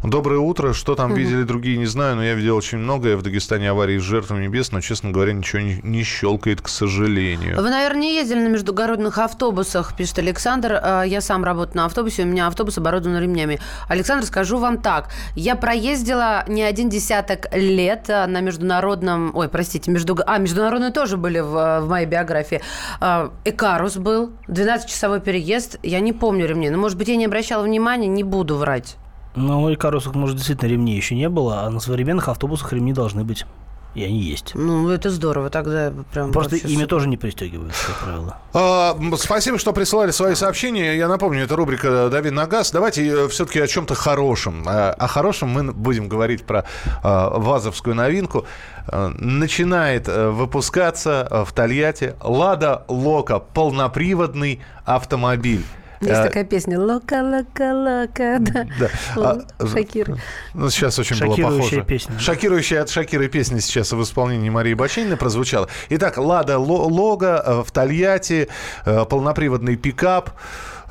[0.03, 3.15] Доброе утро, что там видели другие, не знаю, но я видел очень многое.
[3.15, 7.61] В Дагестане аварии с жертвами небес, но, честно говоря, ничего не, не щелкает, к сожалению.
[7.61, 10.79] Вы, наверное, не ездили на междугородных автобусах, пишет Александр.
[10.81, 13.59] А, я сам работаю на автобусе, у меня автобус оборудован ремнями.
[13.87, 15.09] Александр, скажу вам так.
[15.35, 19.31] Я проездила не один десяток лет а, на международном...
[19.35, 20.17] Ой, простите, между...
[20.25, 22.61] а, международные тоже были в, в моей биографии.
[22.99, 25.77] А, Экарус был, 12-часовой переезд.
[25.83, 26.69] Я не помню ремней.
[26.69, 28.97] Но, может быть, я не обращала внимания, не буду врать.
[29.35, 33.23] Ну, и карусах, может, действительно ремней еще не было, а на современных автобусах ремни должны
[33.23, 33.45] быть.
[33.93, 34.55] И они есть.
[34.55, 36.31] Ну, это здорово, тогда прям...
[36.31, 36.87] Просто ими супер.
[36.87, 38.37] тоже не пристегиваются, как правило.
[38.53, 40.95] А, спасибо, что прислали свои сообщения.
[40.95, 42.71] Я напомню, это рубрика «Дави на газ».
[42.71, 44.63] Давайте э, все-таки о чем-то хорошем.
[44.65, 46.63] А, о хорошем мы будем говорить про
[47.03, 48.45] а, вазовскую новинку.
[48.87, 55.65] А, начинает э, выпускаться в Тольятти «Лада Лока» полноприводный автомобиль.
[56.01, 58.67] Есть а, такая песня «Лока, лока, лока», да.
[58.79, 59.45] да.
[59.59, 60.17] А, Шакиры.
[60.55, 61.83] Ну, сейчас очень было похоже.
[61.83, 62.17] песня.
[62.19, 65.69] Шокирующая от Шакиры песня сейчас в исполнении Марии Бачинины прозвучала.
[65.89, 68.49] Итак, «Лада Лога» э, в Тольятти,
[68.85, 70.31] э, полноприводный пикап.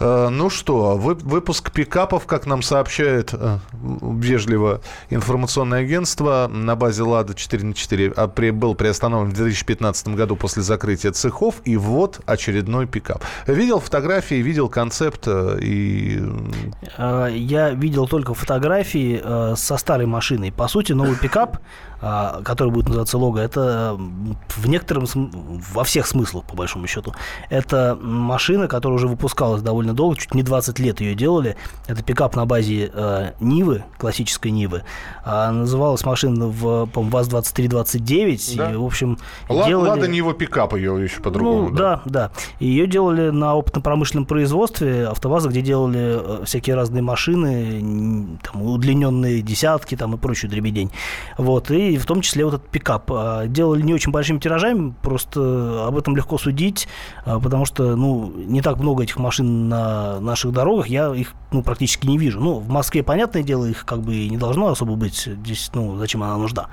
[0.01, 4.81] Э, ну что, выпуск пикапов, как нам сообщает э, вежливо
[5.11, 11.13] информационное агентство, на базе «Лада 4 на 4 был приостановлен в 2015 году после закрытия
[11.13, 13.23] цехов, и вот очередной пикап.
[13.47, 16.23] Видел фотографии, видел концепт э, и...
[16.99, 20.53] Я видел только фотографии со старой машиной.
[20.53, 21.61] По сути, новый пикап а,
[22.01, 23.97] который будет называться лого, это
[24.49, 25.07] в некотором,
[25.73, 27.15] во всех смыслах, по большому счету.
[27.51, 31.57] Это машина, которая уже выпускалась довольно долго, чуть не 20 лет ее делали.
[31.87, 34.83] Это пикап на базе э, Нивы, классической Нивы.
[35.25, 38.57] А, называлась машина в, по-моему, ВАЗ-2329.
[38.57, 38.73] Да.
[38.73, 39.89] И, в общем, Л- делали...
[39.89, 41.69] Лада Нива пикап ее еще по-другому.
[41.69, 42.29] Ну, да, да.
[42.29, 42.31] да.
[42.61, 49.97] Ее делали на опытно-промышленном производстве автоваза, где делали э, всякие разные машины, там, удлиненные десятки
[49.97, 50.91] там, и прочую дребедень.
[51.37, 51.71] Вот.
[51.71, 53.11] И и в том числе вот этот пикап.
[53.13, 56.89] А, делали не очень большими тиражами, просто об этом легко судить,
[57.25, 61.63] а, потому что, ну, не так много этих машин на наших дорогах, я их, ну,
[61.63, 62.41] практически не вижу.
[62.41, 66.23] Ну, в Москве, понятное дело, их как бы не должно особо быть, здесь, ну, зачем
[66.23, 66.69] она нужна.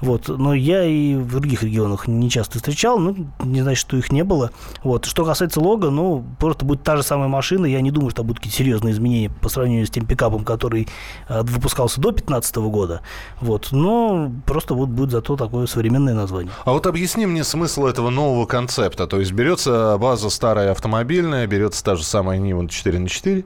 [0.00, 4.12] Вот, но я и в других регионах не часто встречал, ну, не значит, что их
[4.12, 4.50] не было.
[4.82, 8.22] Вот, что касается лога, ну, просто будет та же самая машина, я не думаю, что
[8.22, 10.88] будут какие-то серьезные изменения по сравнению с тем пикапом, который
[11.28, 13.02] а, выпускался до 2015 года.
[13.40, 16.52] Вот, но просто просто вот будет зато такое современное название.
[16.66, 19.06] А вот объясни мне смысл этого нового концепта.
[19.06, 23.44] То есть берется база старая автомобильная, берется та же самая Нива 4 на 4,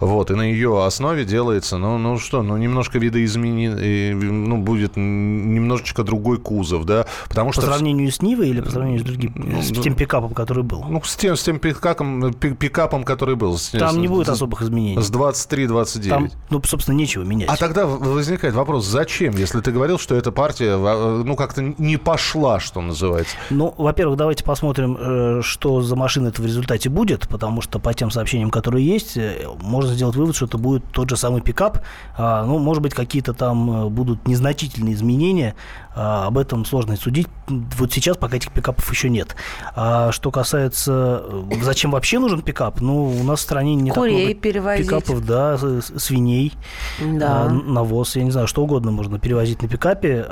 [0.00, 6.02] вот, и на ее основе делается, ну, ну что, ну немножко видоизменен, ну будет немножечко
[6.02, 7.60] другой кузов, да, потому что...
[7.60, 10.82] По сравнению с Нивой или по сравнению с другим, ну, с тем пикапом, который был?
[10.88, 13.56] Ну, с тем, с тем пикапом, пикапом, который был.
[13.72, 15.00] Там с, не будет особых изменений.
[15.00, 16.08] С 23-29.
[16.08, 17.48] Там, ну, собственно, нечего менять.
[17.48, 21.62] А тогда возникает вопрос, зачем, если ты говорил, что эта партия партия, э, ну, как-то
[21.78, 23.36] не пошла, что называется?
[23.50, 27.92] Ну, во-первых, давайте посмотрим, э, что за машина это в результате будет, потому что по
[27.94, 31.82] тем сообщениям, которые есть, э, можно сделать вывод, что это будет тот же самый пикап.
[32.16, 35.54] А, ну, может быть, какие-то там будут незначительные изменения,
[35.94, 37.26] а, об этом сложно судить.
[37.48, 39.34] Вот сейчас пока этих пикапов еще нет.
[39.74, 41.24] А что касается,
[41.62, 42.80] зачем вообще нужен пикап?
[42.80, 44.86] Ну, у нас в стране не Курей так много перевозить.
[44.86, 46.52] пикапов, да, свиней,
[47.00, 47.48] да.
[47.48, 50.26] навоз, я не знаю, что угодно можно перевозить на пикапе.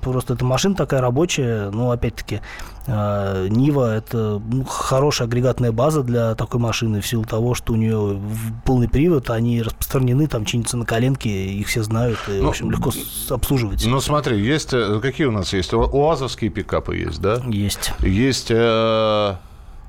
[0.00, 2.40] Просто эта машина такая рабочая, ну, опять-таки,
[2.86, 7.76] а, Нива– это ну, хорошая агрегатная база для такой машины в силу того, что у
[7.76, 8.20] нее
[8.64, 12.70] полный привод, они распространены, там чинятся на коленке, их все знают, и, ну, в общем,
[12.70, 12.92] легко
[13.30, 13.84] обслуживать.
[13.86, 15.72] Ну, смотри, есть, э, какие у нас есть?
[15.72, 17.40] УАЗовские пикапы есть, да?
[17.48, 17.92] Есть.
[18.00, 19.36] Есть э,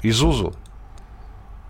[0.03, 0.53] Изузу.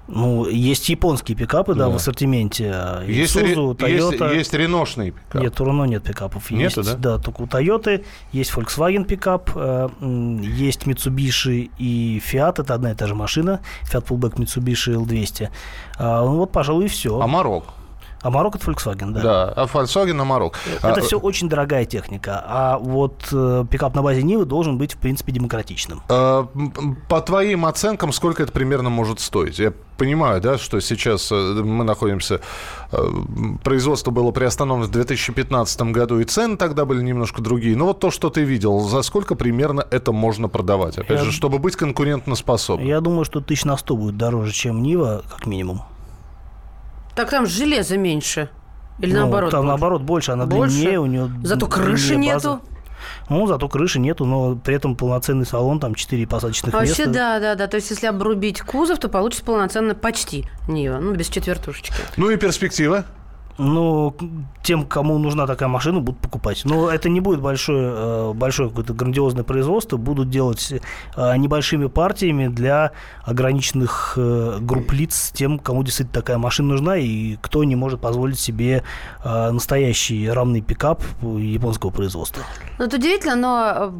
[0.07, 3.01] Ну, есть японские пикапы, да, да в ассортименте.
[3.07, 4.29] Есть, Isuzu, Toyota.
[4.29, 5.39] Есть, есть реношные пикапы.
[5.39, 6.51] Нет, у Renault нет пикапов.
[6.51, 7.17] Нету, есть, да?
[7.17, 8.03] Да, только у Toyota.
[8.31, 9.89] Есть Volkswagen пикап, э,
[10.41, 12.61] есть Mitsubishi и Fiat.
[12.61, 13.61] Это одна и та же машина.
[13.91, 15.49] Fiat Fullback Mitsubishi L200.
[15.97, 17.19] А, ну, вот, пожалуй, и все.
[17.19, 17.65] А Марок?
[18.25, 19.21] Амарок это Volkswagen, да.
[19.21, 20.57] Да, а Volkswagen Амарок.
[20.77, 22.43] Это а, все очень дорогая техника.
[22.45, 26.01] А вот э, пикап на базе Нивы должен быть, в принципе, демократичным.
[26.09, 26.47] А,
[27.07, 29.59] по твоим оценкам, сколько это примерно может стоить?
[29.59, 32.41] Я понимаю, да, что сейчас э, мы находимся...
[32.91, 32.97] э,
[33.63, 37.77] Производство было приостановлено в 2015 году, и цены тогда были немножко другие.
[37.77, 40.97] Но вот то, что ты видел, за сколько примерно это можно продавать?
[40.97, 42.87] Опять Я- же, чтобы быть конкурентоспособным.
[42.87, 45.83] Я думаю, что тысяч на 100 будет дороже, чем Нива, как минимум.
[47.15, 48.49] Так там железа меньше.
[48.99, 49.51] Или Ну, наоборот?
[49.51, 49.67] Там больше?
[49.67, 50.75] наоборот больше, она Больше?
[50.75, 52.61] длиннее, у нее Зато крыши нету.
[53.29, 57.13] Ну, зато крыши нету, но при этом полноценный салон, там 4 посадочных Вообще, места.
[57.13, 57.67] да, да, да.
[57.67, 60.97] То есть, если обрубить кузов, то получится полноценно почти Нива.
[60.97, 61.93] Ну, без четвертушечки.
[62.17, 63.05] Ну и перспектива?
[63.57, 64.15] Ну,
[64.63, 66.63] тем, кому нужна такая машина, будут покупать.
[66.65, 69.97] Но это не будет большое, э, большое какое-то грандиозное производство.
[69.97, 72.91] Будут делать э, небольшими партиями для
[73.23, 78.39] ограниченных э, групп лиц, тем, кому действительно такая машина нужна, и кто не может позволить
[78.39, 78.83] себе
[79.23, 82.43] настоящий рамный пикап японского производства.
[82.77, 83.93] Ну, это удивительно, но,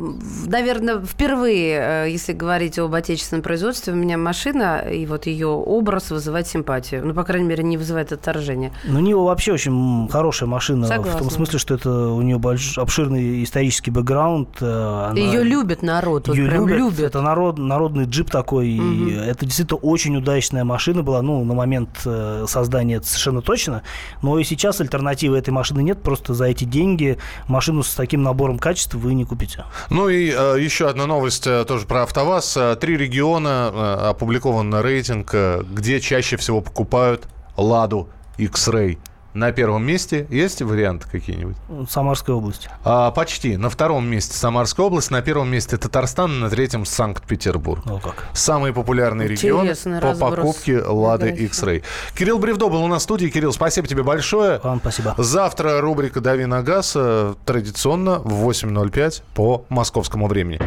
[0.45, 6.47] наверное, впервые, если говорить об отечественном производстве, у меня машина и вот ее образ вызывает
[6.47, 7.05] симпатию.
[7.05, 8.71] Ну, по крайней мере, не вызывает отторжения.
[8.85, 10.85] Ну, Нива вообще очень хорошая машина.
[10.85, 11.19] В Согласна.
[11.19, 12.77] том смысле, что это у нее больш...
[12.77, 14.57] обширный исторический бэкграунд.
[14.61, 16.77] э, она- Ее любит народ, вот прям любят.
[16.77, 16.99] любит.
[16.99, 18.69] Это народ, народный джип такой.
[18.69, 19.19] и Мгм.
[19.19, 21.21] это действительно очень удачная машина была.
[21.21, 23.83] Ну, на момент э, создания это совершенно точно.
[24.21, 26.01] Но и сейчас альтернативы этой машины нет.
[26.01, 27.17] Просто за эти деньги
[27.47, 29.65] машину с таким набором качеств вы не купите.
[29.89, 32.57] Ну и э, еще одна новость э, тоже про АвтоВАЗ.
[32.79, 35.33] Три региона э, опубликован рейтинг,
[35.71, 37.27] где чаще всего покупают
[37.57, 38.97] Ладу X-Ray.
[39.35, 41.57] На первом месте есть варианты какие-нибудь?
[41.89, 42.69] Самарская область.
[42.85, 43.57] А, почти.
[43.57, 47.83] На втором месте Самарская область, на первом месте Татарстан, на третьем Санкт-Петербург.
[47.85, 48.29] Ну как.
[48.33, 51.31] Самые популярные регионы Интересный по разброс покупке Лады.
[51.31, 51.83] X-Ray.
[52.17, 53.27] Кирилл Бревдо был у нас в студии.
[53.27, 54.61] Кирилл, спасибо тебе большое.
[54.63, 55.15] Вам спасибо.
[55.17, 60.61] Завтра рубрика «Дави на газ» э, традиционно в 8.05 по московскому времени.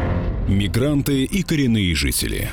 [0.46, 2.50] Мигранты и коренные жители.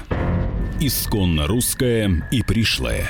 [0.79, 3.09] Исконно русская и пришлая.